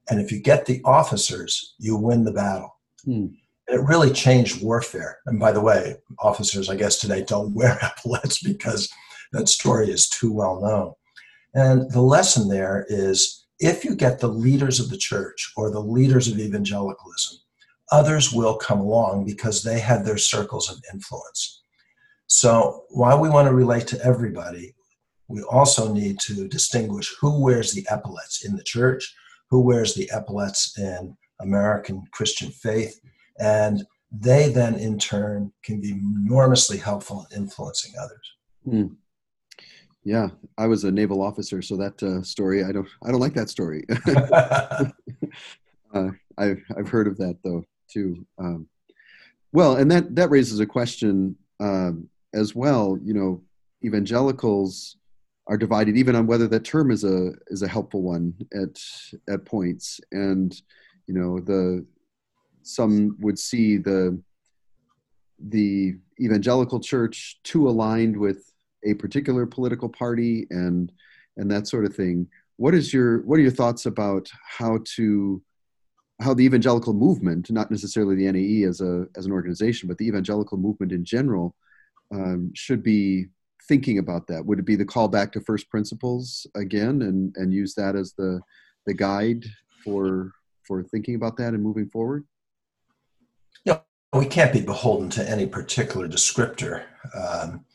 And 0.09 0.19
if 0.19 0.31
you 0.31 0.41
get 0.41 0.65
the 0.65 0.81
officers, 0.83 1.75
you 1.77 1.95
win 1.95 2.23
the 2.23 2.31
battle. 2.31 2.75
Hmm. 3.03 3.27
It 3.67 3.81
really 3.81 4.09
changed 4.09 4.63
warfare. 4.63 5.19
And 5.27 5.39
by 5.39 5.51
the 5.51 5.61
way, 5.61 5.97
officers, 6.17 6.71
I 6.71 6.75
guess 6.75 6.97
today 6.97 7.23
don't 7.23 7.53
wear 7.55 7.77
epaulets 7.83 8.41
because 8.41 8.91
that 9.31 9.47
story 9.47 9.91
is 9.91 10.09
too 10.09 10.33
well 10.33 10.59
known. 10.59 10.93
And 11.53 11.91
the 11.91 12.01
lesson 12.01 12.49
there 12.49 12.87
is 12.89 13.45
if 13.59 13.85
you 13.85 13.95
get 13.95 14.19
the 14.19 14.27
leaders 14.27 14.79
of 14.79 14.89
the 14.89 14.97
church 14.97 15.53
or 15.55 15.69
the 15.69 15.79
leaders 15.79 16.27
of 16.27 16.39
evangelicalism, 16.39 17.37
others 17.91 18.33
will 18.33 18.57
come 18.57 18.79
along 18.79 19.25
because 19.25 19.61
they 19.61 19.79
have 19.81 20.03
their 20.03 20.17
circles 20.17 20.67
of 20.67 20.81
influence. 20.91 21.61
So 22.25 22.85
while 22.89 23.21
we 23.21 23.29
want 23.29 23.47
to 23.47 23.53
relate 23.53 23.85
to 23.89 24.03
everybody, 24.03 24.73
we 25.27 25.41
also 25.43 25.91
need 25.91 26.19
to 26.21 26.47
distinguish 26.47 27.13
who 27.19 27.41
wears 27.41 27.73
the 27.73 27.85
epaulets 27.89 28.45
in 28.45 28.55
the 28.55 28.63
church, 28.63 29.15
who 29.49 29.61
wears 29.61 29.95
the 29.95 30.09
epaulets 30.13 30.77
in 30.77 31.17
American 31.41 32.03
Christian 32.11 32.51
faith, 32.51 32.99
and 33.39 33.85
they 34.11 34.49
then 34.49 34.75
in 34.75 34.97
turn 34.97 35.51
can 35.63 35.81
be 35.81 35.91
enormously 35.91 36.77
helpful 36.77 37.27
in 37.31 37.43
influencing 37.43 37.93
others. 37.99 38.33
Mm. 38.67 38.95
Yeah, 40.03 40.29
I 40.57 40.67
was 40.67 40.83
a 40.83 40.91
naval 40.91 41.21
officer, 41.21 41.61
so 41.63 41.75
that 41.77 42.01
uh, 42.03 42.21
story 42.21 42.63
I 42.63 42.71
don't 42.71 42.88
I 43.03 43.11
don't 43.11 43.19
like 43.19 43.33
that 43.33 43.49
story. 43.49 43.83
uh, 44.07 44.91
I've 46.38 46.63
I've 46.77 46.89
heard 46.89 47.07
of 47.07 47.17
that 47.17 47.38
though 47.43 47.63
too. 47.89 48.25
Um, 48.38 48.67
well, 49.51 49.77
and 49.77 49.89
that 49.89 50.15
that 50.15 50.29
raises 50.29 50.59
a 50.59 50.65
question 50.65 51.35
um, 51.59 52.07
as 52.35 52.53
well. 52.53 52.99
You 53.01 53.15
know, 53.15 53.41
evangelicals 53.83 54.97
are 55.47 55.58
divided 55.58 55.95
even 55.95 56.15
on 56.15 56.25
whether 56.25 56.47
that 56.47 56.63
term 56.63 56.91
is 56.91 57.03
a 57.03 57.31
is 57.47 57.62
a 57.62 57.67
helpful 57.67 58.01
one 58.01 58.34
at 58.53 58.81
at 59.29 59.45
points. 59.45 59.99
And 60.12 60.60
you 61.08 61.13
know 61.13 61.39
the 61.39 61.86
some 62.63 63.15
would 63.19 63.38
see 63.38 63.77
the 63.77 64.19
the 65.39 65.95
evangelical 66.19 66.79
church 66.79 67.39
too 67.43 67.67
aligned 67.67 68.17
with 68.17 68.51
a 68.86 68.93
particular 68.95 69.45
political 69.45 69.89
party 69.89 70.47
and 70.49 70.91
and 71.38 71.51
that 71.51 71.67
sort 71.67 71.86
of 71.86 71.95
thing. 71.95 72.27
What 72.58 72.73
is 72.73 72.93
your 72.93 73.21
what 73.23 73.38
are 73.38 73.43
your 73.43 73.51
thoughts 73.51 73.86
about 73.86 74.29
how 74.47 74.79
to 74.95 75.41
how 76.21 76.34
the 76.34 76.45
evangelical 76.45 76.93
movement 76.93 77.51
not 77.51 77.69
necessarily 77.69 78.15
the 78.15 78.31
nae 78.31 78.67
as 78.67 78.79
a 78.79 79.05
as 79.17 79.25
an 79.25 79.34
organization 79.34 79.89
but 79.89 79.97
the 79.97 80.08
evangelical 80.08 80.58
movement 80.58 80.93
in 80.93 81.03
general 81.03 81.53
um, 82.13 82.51
should 82.53 82.81
be 82.81 83.25
thinking 83.67 83.99
about 83.99 84.28
that? 84.28 84.45
Would 84.45 84.60
it 84.60 84.65
be 84.65 84.75
the 84.75 84.86
call 84.86 85.08
back 85.08 85.32
to 85.34 85.41
first 85.41 85.69
principles 85.69 86.47
again 86.56 87.01
and, 87.01 87.36
and 87.38 87.54
use 87.54 87.73
that 87.75 87.95
as 87.95 88.13
the, 88.13 88.41
the 88.86 88.93
guide 88.93 89.45
for, 89.84 90.32
for 90.63 90.84
thinking 90.84 91.15
about 91.15 91.38
that 91.38 91.54
and 91.54 91.63
moving 91.63 91.89
forward? 91.89 92.25
Yeah, 93.63 93.80
we 94.13 94.25
can't 94.25 94.54
be 94.54 94.62
beholden 94.62 95.10
to 95.12 95.30
any 95.30 95.45
particular 95.45 96.08
descriptor. 96.08 96.84
Um, 97.15 97.65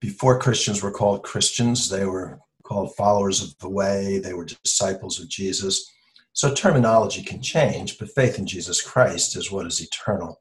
before 0.00 0.38
Christians 0.38 0.82
were 0.82 0.90
called 0.90 1.22
Christians, 1.22 1.88
they 1.88 2.06
were 2.06 2.40
called 2.62 2.94
followers 2.96 3.42
of 3.42 3.58
the 3.58 3.68
way, 3.68 4.18
they 4.18 4.32
were 4.32 4.44
disciples 4.44 5.20
of 5.20 5.28
Jesus. 5.28 5.92
So 6.32 6.54
terminology 6.54 7.22
can 7.22 7.42
change, 7.42 7.98
but 7.98 8.10
faith 8.10 8.38
in 8.38 8.46
Jesus 8.46 8.80
Christ 8.80 9.36
is 9.36 9.50
what 9.50 9.66
is 9.66 9.82
eternal. 9.82 10.40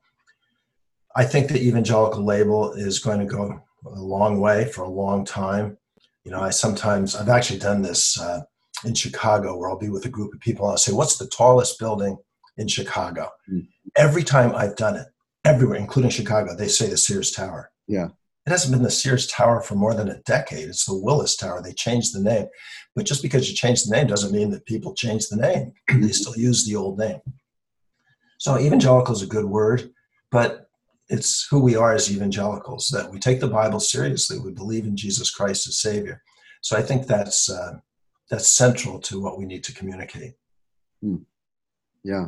I 1.16 1.26
think 1.26 1.48
the 1.48 1.62
evangelical 1.62 2.24
label 2.24 2.74
is 2.74 3.00
going 3.00 3.20
to 3.20 3.26
go 3.26 3.62
a 3.86 4.02
long 4.02 4.40
way 4.40 4.66
for 4.66 4.84
a 4.84 4.90
long 4.90 5.26
time. 5.26 5.78
You 6.24 6.32
know, 6.32 6.42
I 6.42 6.50
sometimes, 6.50 7.16
I've 7.16 7.30
actually 7.30 7.60
done 7.60 7.82
this 7.82 8.20
uh, 8.20 8.42
in 8.86 8.94
Chicago 8.94 9.58
where 9.58 9.70
I'll 9.70 9.78
be 9.78 9.90
with 9.90 10.06
a 10.06 10.10
group 10.10 10.34
of 10.34 10.40
people 10.40 10.66
and 10.66 10.72
I'll 10.72 10.78
say, 10.78 10.94
What's 10.94 11.18
the 11.18 11.28
tallest 11.28 11.80
building 11.80 12.18
in 12.58 12.68
Chicago? 12.68 13.30
Mm-hmm. 13.50 13.60
Every 13.96 14.24
time 14.24 14.54
I've 14.56 14.76
done 14.76 14.96
it, 14.96 15.08
everywhere, 15.46 15.78
including 15.78 16.12
Chicago, 16.12 16.56
they 16.56 16.68
say 16.68 16.88
the 16.90 16.98
Sears 16.98 17.32
Tower. 17.32 17.72
Yeah. 17.88 18.10
It 18.46 18.52
hasn't 18.52 18.74
been 18.74 18.84
the 18.84 18.92
Sears 18.92 19.28
Tower 19.28 19.62
for 19.62 19.76
more 19.76 19.94
than 19.94 20.10
a 20.10 20.20
decade. 20.22 20.70
It's 20.70 20.86
the 20.86 20.98
Willis 20.98 21.36
Tower. 21.36 21.62
They 21.62 21.74
changed 21.74 22.16
the 22.16 22.22
name. 22.22 22.48
But 22.96 23.06
just 23.06 23.22
because 23.22 23.50
you 23.50 23.56
change 23.56 23.84
the 23.84 23.96
name 23.96 24.08
doesn't 24.08 24.32
mean 24.32 24.50
that 24.52 24.66
people 24.66 24.94
change 24.94 25.28
the 25.28 25.36
name. 25.36 25.74
they 26.02 26.12
still 26.12 26.36
use 26.36 26.66
the 26.66 26.76
old 26.76 26.98
name. 26.98 27.20
So 28.38 28.58
evangelical 28.58 29.14
is 29.14 29.22
a 29.22 29.28
good 29.28 29.46
word, 29.46 29.92
but 30.32 30.69
it's 31.10 31.48
who 31.50 31.60
we 31.60 31.76
are 31.76 31.94
as 31.94 32.12
evangelicals 32.12 32.88
that 32.90 33.10
we 33.12 33.20
take 33.20 33.40
the 33.40 33.48
Bible 33.48 33.80
seriously. 33.80 34.38
We 34.38 34.52
believe 34.52 34.86
in 34.86 34.96
Jesus 34.96 35.32
Christ 35.32 35.68
as 35.68 35.80
Savior. 35.80 36.22
So 36.62 36.78
I 36.78 36.82
think 36.82 37.08
that's 37.08 37.50
uh, 37.50 37.80
that's 38.30 38.48
central 38.48 39.00
to 39.02 39.20
what 39.20 39.40
we 39.40 39.46
need 39.46 39.64
to 39.66 39.74
communicate. 39.74 40.34
Hmm. 41.02 41.18
Yeah, 42.04 42.28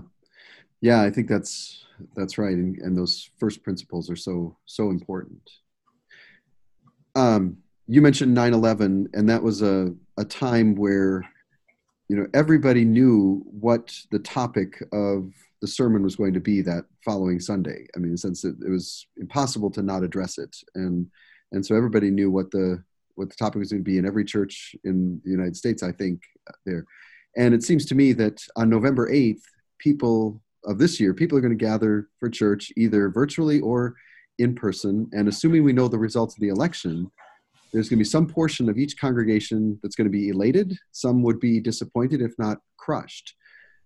yeah, 0.81 1.01
I 1.01 1.11
think 1.11 1.27
that's 1.27 1.85
that's 2.15 2.37
right, 2.37 2.55
and, 2.55 2.77
and 2.79 2.97
those 2.97 3.29
first 3.37 3.63
principles 3.63 4.09
are 4.09 4.15
so 4.15 4.57
so 4.65 4.89
important. 4.89 5.41
Um, 7.15 7.57
you 7.87 8.01
mentioned 8.01 8.35
9/11, 8.35 9.07
and 9.13 9.29
that 9.29 9.43
was 9.43 9.61
a 9.61 9.93
a 10.17 10.25
time 10.25 10.75
where 10.75 11.23
you 12.07 12.15
know 12.15 12.27
everybody 12.33 12.83
knew 12.83 13.43
what 13.45 13.95
the 14.11 14.19
topic 14.19 14.81
of 14.91 15.31
the 15.62 15.67
sermon 15.67 16.04
was 16.04 16.15
going 16.15 16.34
to 16.34 16.39
be 16.39 16.62
that 16.62 16.86
following 17.06 17.39
Sunday. 17.39 17.86
I 17.95 18.00
mean, 18.00 18.17
since 18.17 18.41
that 18.41 18.58
it 18.65 18.69
was 18.69 19.08
impossible 19.17 19.69
to 19.71 19.84
not 19.84 20.04
address 20.04 20.38
it, 20.38 20.56
and 20.76 21.08
and 21.52 21.65
so 21.65 21.76
everybody 21.76 22.10
knew 22.10 22.32
what 22.32 22.52
the 22.52 22.84
what 23.15 23.30
the 23.30 23.36
topic 23.36 23.60
was 23.60 23.71
going 23.71 23.84
to 23.84 23.89
be 23.89 23.97
in 23.97 24.06
every 24.06 24.26
church 24.26 24.76
in 24.84 25.21
the 25.24 25.30
United 25.30 25.56
States. 25.56 25.84
I 25.84 25.91
think 25.91 26.21
there, 26.65 26.86
and 27.38 27.54
it 27.54 27.63
seems 27.63 27.86
to 27.88 27.95
me 27.95 28.13
that 28.13 28.41
on 28.56 28.69
November 28.69 29.10
eighth, 29.12 29.43
people 29.78 30.41
of 30.65 30.80
this 30.80 31.00
year, 31.00 31.13
people 31.13 31.38
are 31.38 31.41
going 31.41 31.58
to 31.58 31.65
gather 31.65 32.10
for 32.19 32.30
church 32.30 32.71
either 32.76 33.10
virtually 33.10 33.60
or 33.62 33.95
in 34.39 34.56
person, 34.56 35.10
and 35.13 35.28
assuming 35.28 35.63
we 35.63 35.74
know 35.74 35.88
the 35.88 35.97
results 36.00 36.36
of 36.36 36.41
the 36.41 36.50
election. 36.50 37.10
There's 37.71 37.88
going 37.88 38.00
to 38.00 38.04
be 38.04 38.10
some 38.10 38.28
portion 38.28 38.67
of 38.67 38.78
each 38.78 39.00
congregation 39.00 39.80
that's 39.82 39.95
going 39.95 40.06
to 40.06 40.12
be 40.12 40.28
elated. 40.28 40.76
Some 40.91 41.24
would 41.24 41.39
be 41.39 41.62
disappointed, 41.62 42.21
if 42.21 42.34
not 42.38 42.58
crushed 42.76 43.36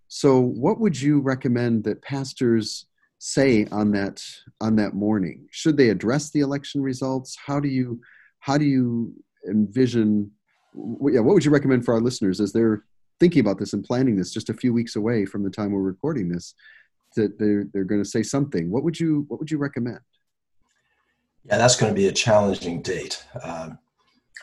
so, 0.07 0.39
what 0.39 0.79
would 0.79 0.99
you 0.99 1.19
recommend 1.19 1.83
that 1.85 2.01
pastors 2.01 2.85
say 3.19 3.65
on 3.71 3.91
that 3.91 4.23
on 4.61 4.75
that 4.75 4.93
morning? 4.93 5.47
Should 5.51 5.77
they 5.77 5.89
address 5.89 6.29
the 6.29 6.41
election 6.41 6.81
results? 6.81 7.37
How 7.43 7.59
do 7.59 7.67
you 7.67 7.99
how 8.39 8.57
do 8.57 8.65
you 8.65 9.13
envision? 9.49 10.31
Yeah, 10.75 11.21
what 11.21 11.33
would 11.33 11.45
you 11.45 11.51
recommend 11.51 11.85
for 11.85 11.93
our 11.93 12.01
listeners 12.01 12.39
as 12.39 12.51
they're 12.51 12.83
thinking 13.19 13.39
about 13.39 13.57
this 13.57 13.73
and 13.73 13.83
planning 13.83 14.15
this 14.15 14.31
just 14.31 14.49
a 14.49 14.53
few 14.53 14.73
weeks 14.73 14.95
away 14.95 15.25
from 15.25 15.43
the 15.43 15.49
time 15.49 15.71
we're 15.71 15.81
recording 15.81 16.29
this? 16.29 16.53
That 17.15 17.39
they're 17.39 17.65
they're 17.73 17.83
going 17.83 18.03
to 18.03 18.09
say 18.09 18.23
something. 18.23 18.69
What 18.69 18.83
would 18.83 18.99
you 18.99 19.25
what 19.27 19.39
would 19.39 19.49
you 19.49 19.57
recommend? 19.57 19.99
Yeah, 21.45 21.57
that's 21.57 21.75
going 21.75 21.91
to 21.91 21.95
be 21.95 22.07
a 22.07 22.11
challenging 22.11 22.81
date. 22.81 23.23
Um, 23.43 23.79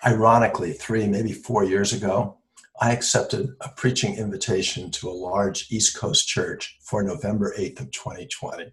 ironically, 0.05 0.72
three 0.72 1.07
maybe 1.07 1.33
four 1.33 1.64
years 1.64 1.92
ago, 1.92 2.38
I 2.80 2.92
accepted 2.92 3.54
a 3.61 3.68
preaching 3.76 4.16
invitation 4.16 4.90
to 4.92 5.08
a 5.08 5.12
large 5.12 5.70
East 5.70 5.96
Coast 5.96 6.26
church 6.26 6.78
for 6.82 7.02
November 7.02 7.54
8th 7.58 7.80
of 7.80 7.90
2020. 7.90 8.72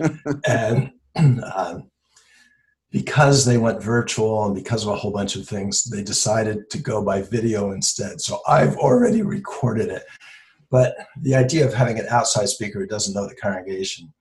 and 0.48 0.92
um, 1.54 1.90
because 2.90 3.44
they 3.44 3.56
went 3.56 3.82
virtual 3.82 4.46
and 4.46 4.54
because 4.54 4.84
of 4.84 4.92
a 4.92 4.96
whole 4.96 5.12
bunch 5.12 5.36
of 5.36 5.46
things, 5.46 5.84
they 5.84 6.02
decided 6.02 6.68
to 6.70 6.78
go 6.78 7.02
by 7.02 7.22
video 7.22 7.70
instead. 7.70 8.20
So 8.20 8.40
I've 8.48 8.76
already 8.76 9.22
recorded 9.22 9.90
it. 9.90 10.04
But 10.70 10.96
the 11.20 11.34
idea 11.34 11.66
of 11.66 11.74
having 11.74 11.98
an 11.98 12.06
outside 12.10 12.48
speaker 12.48 12.80
who 12.80 12.86
doesn't 12.86 13.14
know 13.14 13.28
the 13.28 13.34
congregation 13.34 14.12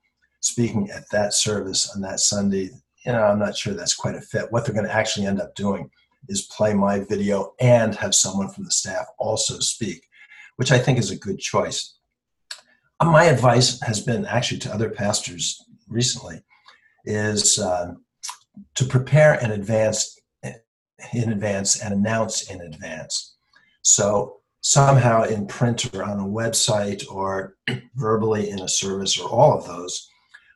speaking 0.42 0.90
at 0.92 1.10
that 1.12 1.34
service 1.34 1.92
on 1.96 2.02
that 2.02 2.20
Sunday, 2.20 2.70
you 3.06 3.12
know, 3.12 3.24
I'm 3.24 3.40
not 3.40 3.58
sure 3.58 3.74
that's 3.74 3.96
quite 3.96 4.16
a 4.16 4.22
fit. 4.22 4.52
What 4.52 4.66
they're 4.66 4.74
going 4.74 4.88
to 4.88 4.94
actually 4.94 5.26
end 5.26 5.42
up 5.42 5.56
doing 5.56 5.90
is 6.28 6.44
play 6.44 6.74
my 6.74 7.00
video 7.00 7.54
and 7.60 7.96
have 7.96 8.14
someone 8.14 8.50
from 8.50 8.66
the 8.66 8.72
staff 8.72 9.06
also 9.18 9.60
speak, 9.60 10.06
which 10.58 10.72
I 10.72 10.80
think 10.80 11.00
is 11.00 11.12
a 11.12 11.18
good 11.18 11.40
choice. 11.40 11.98
Uh, 13.00 13.06
my 13.06 13.26
advice 13.26 13.80
has 13.82 14.02
been 14.02 14.26
actually 14.26 14.60
to 14.60 14.74
other 14.74 14.90
pastors 14.90 15.64
recently 15.88 16.42
is 17.06 17.58
uh, 17.58 17.94
to 18.76 18.86
prepare 18.86 19.36
in 19.36 19.52
advance 19.52 20.16
in 21.14 21.32
advance 21.32 21.82
and 21.82 21.94
announce 21.94 22.52
in 22.52 22.60
advance. 22.60 23.38
So 23.84 24.42
somehow 24.62 25.24
in 25.24 25.48
print 25.48 25.94
or 25.96 26.04
on 26.04 26.20
a 26.20 26.24
website 26.24 27.10
or 27.10 27.56
verbally 27.96 28.50
in 28.50 28.60
a 28.60 28.68
service 28.68 29.18
or 29.18 29.30
all 29.30 29.58
of 29.58 29.66
those, 29.66 30.10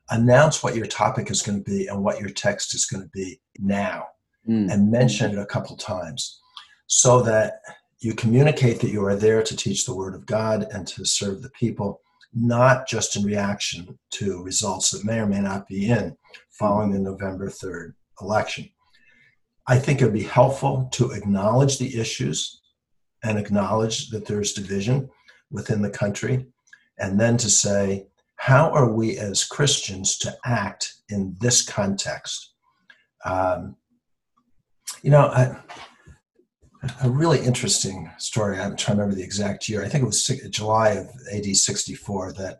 announce 0.09 0.61
what 0.61 0.75
your 0.75 0.85
topic 0.85 1.31
is 1.31 1.41
going 1.41 1.63
to 1.63 1.63
be 1.63 1.87
and 1.87 2.03
what 2.03 2.19
your 2.19 2.29
text 2.29 2.75
is 2.75 2.85
going 2.85 3.03
to 3.03 3.09
be 3.13 3.39
now 3.57 4.05
mm. 4.47 4.71
and 4.71 4.91
mention 4.91 5.31
it 5.31 5.39
a 5.39 5.45
couple 5.45 5.75
times 5.75 6.41
so 6.87 7.21
that 7.21 7.61
you 7.99 8.13
communicate 8.13 8.81
that 8.81 8.91
you 8.91 9.03
are 9.05 9.15
there 9.15 9.41
to 9.41 9.55
teach 9.55 9.85
the 9.85 9.95
word 9.95 10.13
of 10.13 10.25
God 10.25 10.67
and 10.71 10.85
to 10.87 11.05
serve 11.05 11.41
the 11.41 11.49
people, 11.51 12.01
not 12.33 12.87
just 12.87 13.15
in 13.15 13.23
reaction 13.23 13.97
to 14.11 14.43
results 14.43 14.91
that 14.91 15.05
may 15.05 15.19
or 15.19 15.25
may 15.25 15.39
not 15.39 15.67
be 15.67 15.89
in 15.89 16.17
following 16.51 16.91
the 16.91 16.99
November 16.99 17.49
3rd 17.49 17.93
election. 18.21 18.69
I 19.67 19.79
think 19.79 20.01
it 20.01 20.05
would 20.05 20.13
be 20.13 20.23
helpful 20.23 20.89
to 20.93 21.11
acknowledge 21.11 21.77
the 21.77 21.97
issues 21.97 22.61
and 23.23 23.37
acknowledge 23.37 24.09
that 24.09 24.25
there's 24.25 24.51
division 24.51 25.09
within 25.49 25.81
the 25.81 25.89
country, 25.89 26.45
and 26.99 27.17
then 27.17 27.37
to 27.37 27.49
say, 27.49 28.07
how 28.35 28.69
are 28.71 28.91
we 28.91 29.17
as 29.17 29.45
Christians 29.45 30.17
to 30.17 30.35
act 30.43 30.95
in 31.09 31.37
this 31.39 31.63
context? 31.63 32.53
Um, 33.23 33.77
you 35.03 35.11
know, 35.11 35.27
I, 35.27 35.55
a 37.03 37.09
really 37.09 37.39
interesting 37.39 38.09
story. 38.17 38.57
I'm 38.57 38.75
trying 38.75 38.97
to 38.97 39.03
remember 39.03 39.15
the 39.15 39.23
exact 39.23 39.69
year. 39.69 39.83
I 39.83 39.89
think 39.89 40.03
it 40.03 40.07
was 40.07 40.25
July 40.49 40.89
of 40.91 41.09
AD 41.33 41.55
64 41.55 42.33
that 42.33 42.59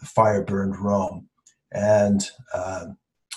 the 0.00 0.06
fire 0.06 0.44
burned 0.44 0.76
Rome. 0.76 1.28
And 1.72 2.28
uh, 2.52 2.86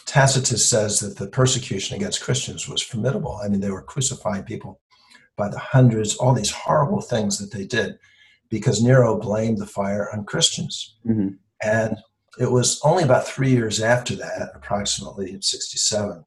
Tacitus 0.06 0.67
says 0.67 0.99
that 0.99 1.17
the 1.17 1.27
persecution 1.27 1.95
against 1.95 2.21
Christians 2.21 2.67
was 2.67 2.82
formidable. 2.82 3.39
I 3.43 3.47
mean, 3.47 3.62
they 3.62 3.71
were 3.71 3.82
crucifying 3.82 4.43
people 4.43 4.82
by 5.38 5.49
the 5.49 5.60
hundreds, 5.60 6.15
all 6.15 6.34
these 6.34 6.51
horrible 6.51 7.01
things 7.01 7.38
that 7.39 7.56
they 7.56 7.65
did 7.65 7.97
because 8.49 8.84
Nero 8.84 9.17
blamed 9.17 9.60
the 9.60 9.65
fire 9.65 10.10
on 10.12 10.25
Christians. 10.25 10.97
Mm-hmm. 11.08 11.30
And 11.63 11.97
it 12.39 12.51
was 12.51 12.80
only 12.84 13.04
about 13.04 13.27
three 13.27 13.51
years 13.51 13.82
after 13.82 14.15
that, 14.15 14.51
approximately 14.54 15.32
in 15.32 15.41
67, 15.41 16.23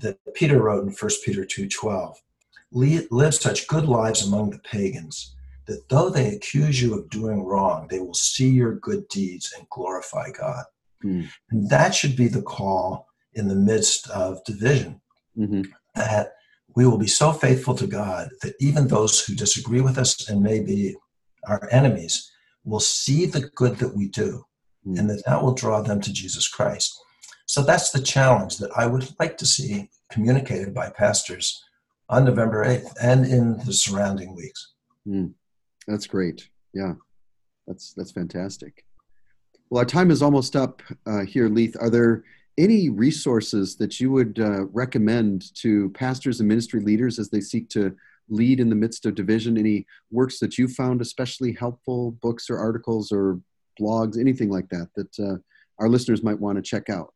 that 0.00 0.18
Peter 0.34 0.62
wrote 0.62 0.86
in 0.86 0.92
1 0.92 1.10
Peter 1.24 1.44
2.12, 1.44 2.16
live 2.72 3.34
such 3.34 3.66
good 3.66 3.86
lives 3.86 4.26
among 4.26 4.50
the 4.50 4.58
pagans 4.58 5.36
that 5.66 5.88
though 5.88 6.08
they 6.08 6.34
accuse 6.34 6.80
you 6.80 6.94
of 6.94 7.10
doing 7.10 7.44
wrong, 7.44 7.88
they 7.88 7.98
will 7.98 8.14
see 8.14 8.48
your 8.48 8.74
good 8.76 9.06
deeds 9.08 9.52
and 9.56 9.68
glorify 9.68 10.30
God. 10.30 10.64
Mm. 11.04 11.28
And 11.50 11.70
that 11.70 11.94
should 11.94 12.16
be 12.16 12.28
the 12.28 12.42
call 12.42 13.06
in 13.34 13.48
the 13.48 13.54
midst 13.54 14.08
of 14.10 14.42
division. 14.44 15.00
Mm-hmm. 15.36 15.62
That 15.94 16.32
we 16.74 16.86
will 16.86 16.98
be 16.98 17.06
so 17.06 17.32
faithful 17.32 17.74
to 17.74 17.86
God 17.86 18.28
that 18.42 18.54
even 18.60 18.88
those 18.88 19.24
who 19.24 19.34
disagree 19.34 19.80
with 19.80 19.98
us 19.98 20.28
and 20.28 20.42
may 20.42 20.60
be 20.60 20.94
our 21.46 21.68
enemies 21.70 22.30
will 22.64 22.80
see 22.80 23.26
the 23.26 23.48
good 23.54 23.76
that 23.76 23.96
we 23.96 24.08
do 24.08 24.44
mm. 24.86 24.98
and 24.98 25.08
that 25.10 25.24
that 25.26 25.42
will 25.42 25.54
draw 25.54 25.80
them 25.80 26.00
to 26.00 26.12
Jesus 26.12 26.48
Christ. 26.48 26.98
So 27.46 27.62
that's 27.62 27.90
the 27.90 28.02
challenge 28.02 28.58
that 28.58 28.70
I 28.76 28.86
would 28.86 29.08
like 29.18 29.38
to 29.38 29.46
see 29.46 29.88
communicated 30.10 30.74
by 30.74 30.90
pastors 30.90 31.62
on 32.08 32.24
November 32.24 32.64
8th 32.64 32.92
and 33.00 33.24
in 33.24 33.58
the 33.64 33.72
surrounding 33.72 34.34
weeks. 34.34 34.74
Mm, 35.06 35.32
that's 35.86 36.06
great. 36.06 36.48
Yeah, 36.74 36.94
that's 37.66 37.94
that's 37.94 38.12
fantastic. 38.12 38.84
Well, 39.70 39.80
our 39.80 39.86
time 39.86 40.10
is 40.10 40.22
almost 40.22 40.54
up 40.54 40.82
uh, 41.06 41.24
here, 41.24 41.48
Leith. 41.48 41.76
Are 41.80 41.90
there 41.90 42.24
any 42.58 42.88
resources 42.88 43.76
that 43.76 44.00
you 44.00 44.10
would 44.12 44.38
uh, 44.38 44.66
recommend 44.66 45.54
to 45.56 45.90
pastors 45.90 46.40
and 46.40 46.48
ministry 46.48 46.80
leaders 46.80 47.18
as 47.18 47.30
they 47.30 47.40
seek 47.40 47.68
to 47.70 47.94
lead 48.28 48.60
in 48.60 48.68
the 48.68 48.76
midst 48.76 49.06
of 49.06 49.14
division? 49.14 49.58
Any 49.58 49.86
works 50.10 50.38
that 50.40 50.58
you 50.58 50.68
found 50.68 51.00
especially 51.00 51.52
helpful, 51.52 52.12
books 52.22 52.48
or 52.48 52.58
articles 52.58 53.10
or 53.12 53.40
blogs, 53.80 54.18
anything 54.18 54.50
like 54.50 54.68
that, 54.70 54.88
that 54.96 55.18
uh, 55.18 55.36
our 55.78 55.88
listeners 55.88 56.22
might 56.22 56.40
want 56.40 56.56
to 56.56 56.62
check 56.62 56.88
out? 56.88 57.14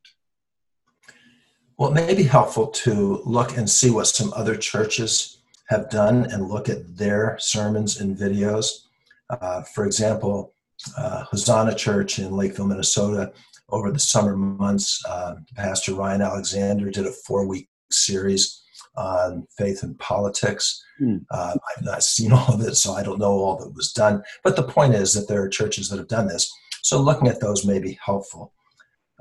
Well, 1.81 1.89
it 1.89 1.95
may 1.95 2.13
be 2.13 2.21
helpful 2.21 2.67
to 2.67 3.23
look 3.25 3.57
and 3.57 3.67
see 3.67 3.89
what 3.89 4.05
some 4.05 4.31
other 4.35 4.55
churches 4.55 5.39
have 5.69 5.89
done 5.89 6.25
and 6.25 6.47
look 6.47 6.69
at 6.69 6.95
their 6.95 7.37
sermons 7.39 7.99
and 7.99 8.15
videos. 8.15 8.83
Uh, 9.31 9.63
for 9.63 9.87
example, 9.87 10.53
uh, 10.95 11.23
Hosanna 11.23 11.73
Church 11.73 12.19
in 12.19 12.37
Lakeville, 12.37 12.67
Minnesota, 12.67 13.33
over 13.69 13.91
the 13.91 13.97
summer 13.97 14.37
months, 14.37 15.03
uh, 15.09 15.37
Pastor 15.55 15.95
Ryan 15.95 16.21
Alexander 16.21 16.91
did 16.91 17.07
a 17.07 17.11
four 17.11 17.47
week 17.47 17.67
series 17.89 18.61
on 18.95 19.47
faith 19.57 19.81
and 19.81 19.97
politics. 19.97 20.85
Mm. 21.01 21.25
Uh, 21.31 21.55
I've 21.55 21.83
not 21.83 22.03
seen 22.03 22.31
all 22.31 22.53
of 22.53 22.61
it, 22.61 22.75
so 22.75 22.93
I 22.93 23.01
don't 23.01 23.17
know 23.17 23.31
all 23.31 23.57
that 23.57 23.73
was 23.73 23.91
done. 23.91 24.21
But 24.43 24.55
the 24.55 24.61
point 24.61 24.93
is 24.93 25.15
that 25.15 25.27
there 25.27 25.41
are 25.41 25.49
churches 25.49 25.89
that 25.89 25.97
have 25.97 26.07
done 26.07 26.27
this. 26.27 26.53
So 26.83 27.01
looking 27.01 27.27
at 27.27 27.41
those 27.41 27.65
may 27.65 27.79
be 27.79 27.97
helpful. 28.05 28.53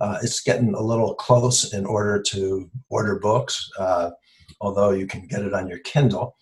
Uh, 0.00 0.18
it's 0.22 0.40
getting 0.40 0.74
a 0.74 0.82
little 0.82 1.14
close 1.14 1.72
in 1.74 1.84
order 1.84 2.22
to 2.22 2.70
order 2.88 3.18
books, 3.18 3.68
uh, 3.78 4.10
although 4.60 4.90
you 4.90 5.06
can 5.06 5.26
get 5.26 5.42
it 5.42 5.52
on 5.52 5.68
your 5.68 5.80
Kindle. 5.80 6.36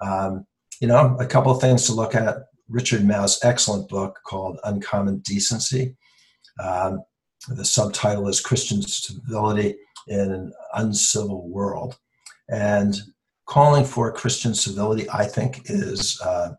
Um, 0.00 0.46
you 0.80 0.88
know, 0.88 1.16
a 1.20 1.26
couple 1.26 1.52
of 1.52 1.60
things 1.60 1.86
to 1.86 1.94
look 1.94 2.14
at. 2.14 2.36
Richard 2.68 3.04
Mouw's 3.04 3.38
excellent 3.44 3.88
book 3.88 4.18
called 4.26 4.58
Uncommon 4.64 5.18
Decency. 5.18 5.96
Um, 6.62 7.02
the 7.48 7.64
subtitle 7.64 8.26
is 8.28 8.40
Christian 8.40 8.80
Civility 8.80 9.76
in 10.08 10.32
an 10.32 10.52
Uncivil 10.74 11.48
World. 11.48 11.98
And 12.48 12.96
calling 13.46 13.84
for 13.84 14.12
Christian 14.12 14.54
civility, 14.54 15.08
I 15.10 15.26
think, 15.26 15.62
is 15.66 16.20
uh, 16.22 16.50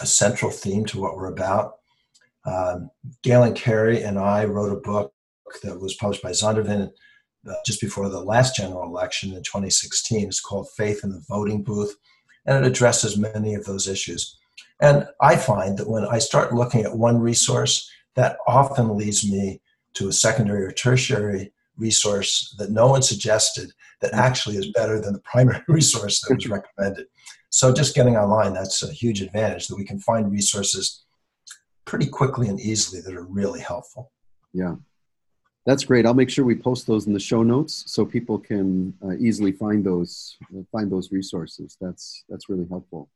a 0.00 0.06
central 0.06 0.50
theme 0.50 0.84
to 0.86 1.00
what 1.00 1.16
we're 1.16 1.32
about. 1.32 1.76
Um, 2.46 2.90
Galen 3.22 3.54
Carey 3.54 4.02
and 4.02 4.18
I 4.18 4.44
wrote 4.44 4.72
a 4.72 4.80
book 4.80 5.12
that 5.62 5.80
was 5.80 5.94
published 5.94 6.22
by 6.22 6.30
Zondervan 6.30 6.90
uh, 7.48 7.54
just 7.64 7.80
before 7.80 8.08
the 8.08 8.20
last 8.20 8.56
general 8.56 8.84
election 8.84 9.30
in 9.30 9.42
2016. 9.42 10.26
It's 10.26 10.40
called 10.40 10.68
Faith 10.76 11.00
in 11.04 11.10
the 11.10 11.24
Voting 11.28 11.62
Booth, 11.62 11.96
and 12.46 12.64
it 12.64 12.68
addresses 12.68 13.16
many 13.16 13.54
of 13.54 13.64
those 13.64 13.88
issues. 13.88 14.36
And 14.80 15.06
I 15.20 15.36
find 15.36 15.76
that 15.78 15.88
when 15.88 16.04
I 16.04 16.18
start 16.18 16.54
looking 16.54 16.84
at 16.84 16.96
one 16.96 17.18
resource, 17.18 17.90
that 18.14 18.38
often 18.46 18.96
leads 18.96 19.28
me 19.28 19.60
to 19.94 20.08
a 20.08 20.12
secondary 20.12 20.64
or 20.64 20.72
tertiary 20.72 21.52
resource 21.76 22.54
that 22.58 22.70
no 22.70 22.88
one 22.88 23.02
suggested 23.02 23.72
that 24.00 24.12
actually 24.12 24.56
is 24.56 24.72
better 24.72 25.00
than 25.00 25.12
the 25.12 25.20
primary 25.20 25.62
resource 25.68 26.20
that 26.20 26.34
was 26.34 26.48
recommended. 26.48 27.06
So 27.50 27.72
just 27.72 27.94
getting 27.94 28.16
online, 28.16 28.52
that's 28.52 28.82
a 28.82 28.92
huge 28.92 29.22
advantage 29.22 29.68
that 29.68 29.76
we 29.76 29.84
can 29.84 30.00
find 30.00 30.30
resources 30.30 31.04
pretty 31.84 32.06
quickly 32.06 32.48
and 32.48 32.60
easily 32.60 33.00
that 33.00 33.14
are 33.14 33.24
really 33.24 33.60
helpful. 33.60 34.12
Yeah, 34.52 34.74
that's 35.68 35.84
great. 35.84 36.06
I'll 36.06 36.14
make 36.14 36.30
sure 36.30 36.46
we 36.46 36.54
post 36.54 36.86
those 36.86 37.06
in 37.06 37.12
the 37.12 37.20
show 37.20 37.42
notes 37.42 37.84
so 37.86 38.06
people 38.06 38.38
can 38.38 38.94
uh, 39.04 39.16
easily 39.18 39.52
find 39.52 39.84
those 39.84 40.38
uh, 40.56 40.62
find 40.72 40.90
those 40.90 41.12
resources. 41.12 41.76
That's 41.78 42.24
that's 42.30 42.48
really 42.48 42.66
helpful. 42.70 43.10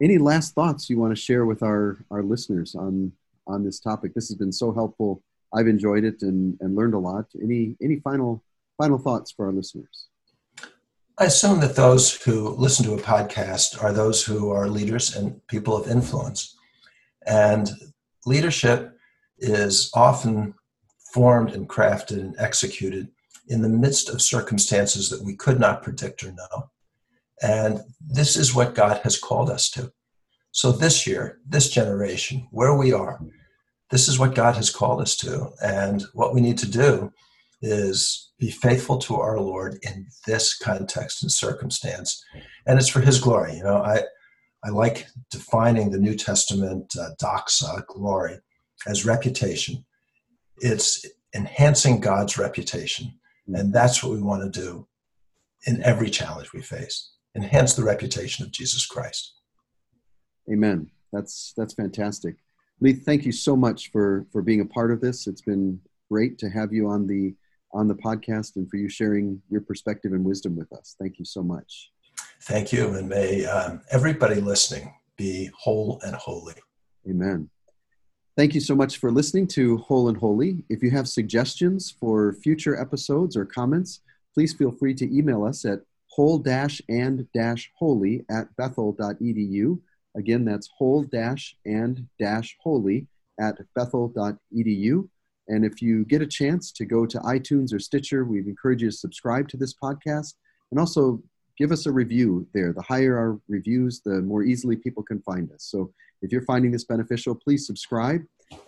Any 0.00 0.16
last 0.16 0.54
thoughts 0.54 0.88
you 0.88 0.96
want 1.00 1.10
to 1.10 1.20
share 1.20 1.44
with 1.44 1.60
our 1.60 2.04
our 2.12 2.22
listeners 2.22 2.76
on 2.76 3.10
on 3.48 3.64
this 3.64 3.80
topic? 3.80 4.14
This 4.14 4.28
has 4.28 4.36
been 4.36 4.52
so 4.52 4.72
helpful. 4.72 5.24
I've 5.52 5.66
enjoyed 5.66 6.04
it 6.04 6.22
and, 6.22 6.56
and 6.60 6.76
learned 6.76 6.94
a 6.94 7.00
lot. 7.00 7.26
Any 7.42 7.76
any 7.82 7.96
final 7.98 8.44
final 8.78 8.98
thoughts 8.98 9.32
for 9.32 9.46
our 9.46 9.52
listeners? 9.52 10.06
I 11.18 11.24
assume 11.24 11.58
that 11.62 11.74
those 11.74 12.14
who 12.22 12.50
listen 12.50 12.84
to 12.84 12.94
a 12.94 13.02
podcast 13.02 13.82
are 13.82 13.92
those 13.92 14.24
who 14.24 14.50
are 14.50 14.68
leaders 14.68 15.16
and 15.16 15.44
people 15.48 15.76
of 15.76 15.90
influence. 15.90 16.56
And 17.26 17.68
leadership 18.24 18.96
is 19.40 19.90
often 19.94 20.54
formed 21.12 21.50
and 21.52 21.68
crafted 21.68 22.18
and 22.18 22.34
executed 22.38 23.08
in 23.48 23.62
the 23.62 23.68
midst 23.68 24.08
of 24.08 24.22
circumstances 24.22 25.10
that 25.10 25.22
we 25.22 25.36
could 25.36 25.60
not 25.60 25.82
predict 25.82 26.24
or 26.24 26.32
know. 26.32 26.70
And 27.42 27.80
this 28.00 28.36
is 28.36 28.54
what 28.54 28.74
God 28.74 29.00
has 29.02 29.18
called 29.18 29.50
us 29.50 29.68
to. 29.70 29.92
So 30.52 30.70
this 30.70 31.06
year, 31.06 31.38
this 31.46 31.70
generation, 31.70 32.46
where 32.50 32.76
we 32.76 32.92
are, 32.92 33.20
this 33.90 34.08
is 34.08 34.18
what 34.18 34.34
God 34.34 34.54
has 34.56 34.70
called 34.70 35.00
us 35.00 35.16
to. 35.16 35.50
And 35.62 36.04
what 36.14 36.34
we 36.34 36.40
need 36.40 36.58
to 36.58 36.70
do 36.70 37.12
is 37.60 38.32
be 38.38 38.50
faithful 38.50 38.98
to 38.98 39.16
our 39.16 39.38
Lord 39.38 39.78
in 39.82 40.06
this 40.26 40.56
context 40.56 41.22
and 41.22 41.30
circumstance. 41.30 42.24
And 42.66 42.78
it's 42.78 42.88
for 42.88 43.00
his 43.00 43.20
glory. 43.20 43.56
You 43.56 43.64
know, 43.64 43.76
I, 43.76 44.02
I 44.64 44.70
like 44.70 45.06
defining 45.30 45.90
the 45.90 45.98
New 45.98 46.14
Testament 46.14 46.94
uh, 46.98 47.10
doxa, 47.20 47.84
glory, 47.86 48.38
as 48.86 49.04
reputation 49.04 49.84
it's 50.58 51.06
enhancing 51.34 52.00
God's 52.00 52.38
reputation. 52.38 53.12
And 53.48 53.72
that's 53.72 54.02
what 54.02 54.12
we 54.12 54.22
want 54.22 54.52
to 54.52 54.60
do 54.60 54.86
in 55.66 55.82
every 55.82 56.10
challenge 56.10 56.52
we 56.52 56.62
face. 56.62 57.10
Enhance 57.34 57.74
the 57.74 57.84
reputation 57.84 58.44
of 58.44 58.52
Jesus 58.52 58.86
Christ. 58.86 59.34
Amen. 60.52 60.90
That's 61.12 61.52
that's 61.56 61.74
fantastic. 61.74 62.36
Lee, 62.80 62.94
thank 62.94 63.24
you 63.24 63.32
so 63.32 63.56
much 63.56 63.90
for 63.90 64.26
for 64.32 64.42
being 64.42 64.60
a 64.60 64.66
part 64.66 64.90
of 64.90 65.00
this. 65.00 65.26
It's 65.26 65.42
been 65.42 65.80
great 66.10 66.38
to 66.38 66.50
have 66.50 66.72
you 66.72 66.88
on 66.88 67.06
the 67.06 67.34
on 67.72 67.88
the 67.88 67.94
podcast 67.94 68.56
and 68.56 68.68
for 68.68 68.76
you 68.76 68.88
sharing 68.88 69.40
your 69.48 69.60
perspective 69.62 70.12
and 70.12 70.24
wisdom 70.24 70.56
with 70.56 70.72
us. 70.72 70.94
Thank 71.00 71.18
you 71.18 71.24
so 71.24 71.42
much. 71.42 71.90
Thank 72.42 72.72
you, 72.72 72.94
and 72.94 73.08
may 73.08 73.46
um, 73.46 73.80
everybody 73.90 74.40
listening 74.40 74.92
be 75.16 75.50
whole 75.56 76.00
and 76.04 76.14
holy. 76.14 76.54
Amen. 77.08 77.48
Thank 78.34 78.54
you 78.54 78.62
so 78.62 78.74
much 78.74 78.96
for 78.96 79.10
listening 79.10 79.46
to 79.48 79.76
Whole 79.76 80.08
and 80.08 80.16
Holy. 80.16 80.64
If 80.70 80.82
you 80.82 80.90
have 80.90 81.06
suggestions 81.06 81.90
for 81.90 82.32
future 82.32 82.80
episodes 82.80 83.36
or 83.36 83.44
comments, 83.44 84.00
please 84.32 84.54
feel 84.54 84.70
free 84.70 84.94
to 84.94 85.14
email 85.14 85.44
us 85.44 85.66
at 85.66 85.80
whole 86.08 86.42
and 86.88 87.28
holy 87.76 88.24
at 88.30 88.56
bethel.edu. 88.56 89.78
Again, 90.16 90.46
that's 90.46 90.70
whole 90.78 91.06
and 91.66 92.06
holy 92.62 93.06
at 93.38 93.58
bethel.edu. 93.74 95.08
And 95.48 95.64
if 95.66 95.82
you 95.82 96.04
get 96.06 96.22
a 96.22 96.26
chance 96.26 96.72
to 96.72 96.86
go 96.86 97.04
to 97.04 97.18
iTunes 97.18 97.74
or 97.74 97.78
Stitcher, 97.78 98.24
we'd 98.24 98.46
encourage 98.46 98.80
you 98.80 98.90
to 98.90 98.96
subscribe 98.96 99.46
to 99.50 99.58
this 99.58 99.74
podcast 99.74 100.36
and 100.70 100.80
also 100.80 101.22
give 101.62 101.70
us 101.70 101.86
a 101.86 101.92
review 101.92 102.44
there. 102.52 102.72
The 102.72 102.82
higher 102.82 103.16
our 103.16 103.38
reviews, 103.48 104.00
the 104.04 104.20
more 104.20 104.42
easily 104.42 104.74
people 104.74 105.04
can 105.04 105.22
find 105.22 105.48
us. 105.52 105.62
So 105.70 105.92
if 106.20 106.32
you're 106.32 106.42
finding 106.42 106.72
this 106.72 106.82
beneficial, 106.82 107.36
please 107.36 107.68
subscribe 107.68 108.22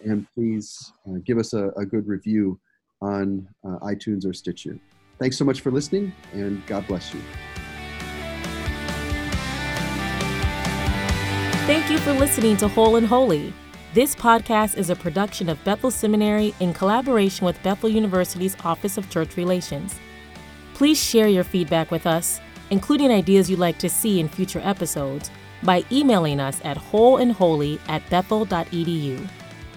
and 0.04 0.28
please 0.32 0.92
uh, 1.08 1.18
give 1.26 1.38
us 1.38 1.54
a, 1.54 1.70
a, 1.70 1.84
good 1.84 2.06
review 2.06 2.60
on 3.02 3.48
uh, 3.66 3.78
iTunes 3.80 4.24
or 4.24 4.32
Stitcher. 4.32 4.78
Thanks 5.18 5.36
so 5.36 5.44
much 5.44 5.60
for 5.60 5.72
listening, 5.72 6.12
and 6.32 6.64
God 6.68 6.86
bless 6.86 7.12
you. 7.12 7.20
Thank 11.66 11.90
you 11.90 11.98
for 11.98 12.12
listening 12.12 12.56
to 12.58 12.68
Whole 12.68 12.94
and 12.94 13.08
Holy. 13.08 13.52
This 13.92 14.14
podcast 14.14 14.78
is 14.78 14.88
a 14.88 14.94
production 14.94 15.48
of 15.48 15.62
Bethel 15.64 15.90
Seminary 15.90 16.54
in 16.60 16.72
collaboration 16.72 17.44
with 17.44 17.60
Bethel 17.64 17.88
University's 17.88 18.56
Office 18.64 18.96
of 18.96 19.10
Church 19.10 19.36
Relations. 19.36 19.96
Please 20.74 21.02
share 21.02 21.28
your 21.28 21.44
feedback 21.44 21.90
with 21.90 22.06
us, 22.06 22.40
including 22.70 23.10
ideas 23.10 23.50
you'd 23.50 23.58
like 23.58 23.78
to 23.78 23.88
see 23.88 24.20
in 24.20 24.28
future 24.28 24.60
episodes, 24.64 25.30
by 25.62 25.84
emailing 25.90 26.40
us 26.40 26.60
at 26.64 26.76
wholeandholy 26.76 27.80
at 27.88 28.08
bethel.edu. 28.10 29.26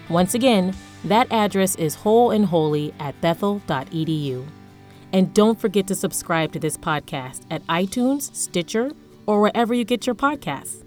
Once 0.10 0.34
again, 0.34 0.73
that 1.06 1.32
address 1.32 1.76
is 1.76 1.95
wholeandholy 1.95 2.93
at 3.00 3.19
bethel.edu. 3.21 4.45
And 5.13 5.34
don't 5.34 5.60
forget 5.60 5.88
to 5.88 5.95
subscribe 5.95 6.52
to 6.54 6.60
this 6.60 6.78
podcast 6.78 7.45
at 7.50 7.65
iTunes, 7.67 8.34
Stitcher, 8.36 8.91
or 9.26 9.41
wherever 9.41 9.73
you 9.73 9.86
get 9.86 10.06
your 10.06 10.15
podcasts. 10.15 10.84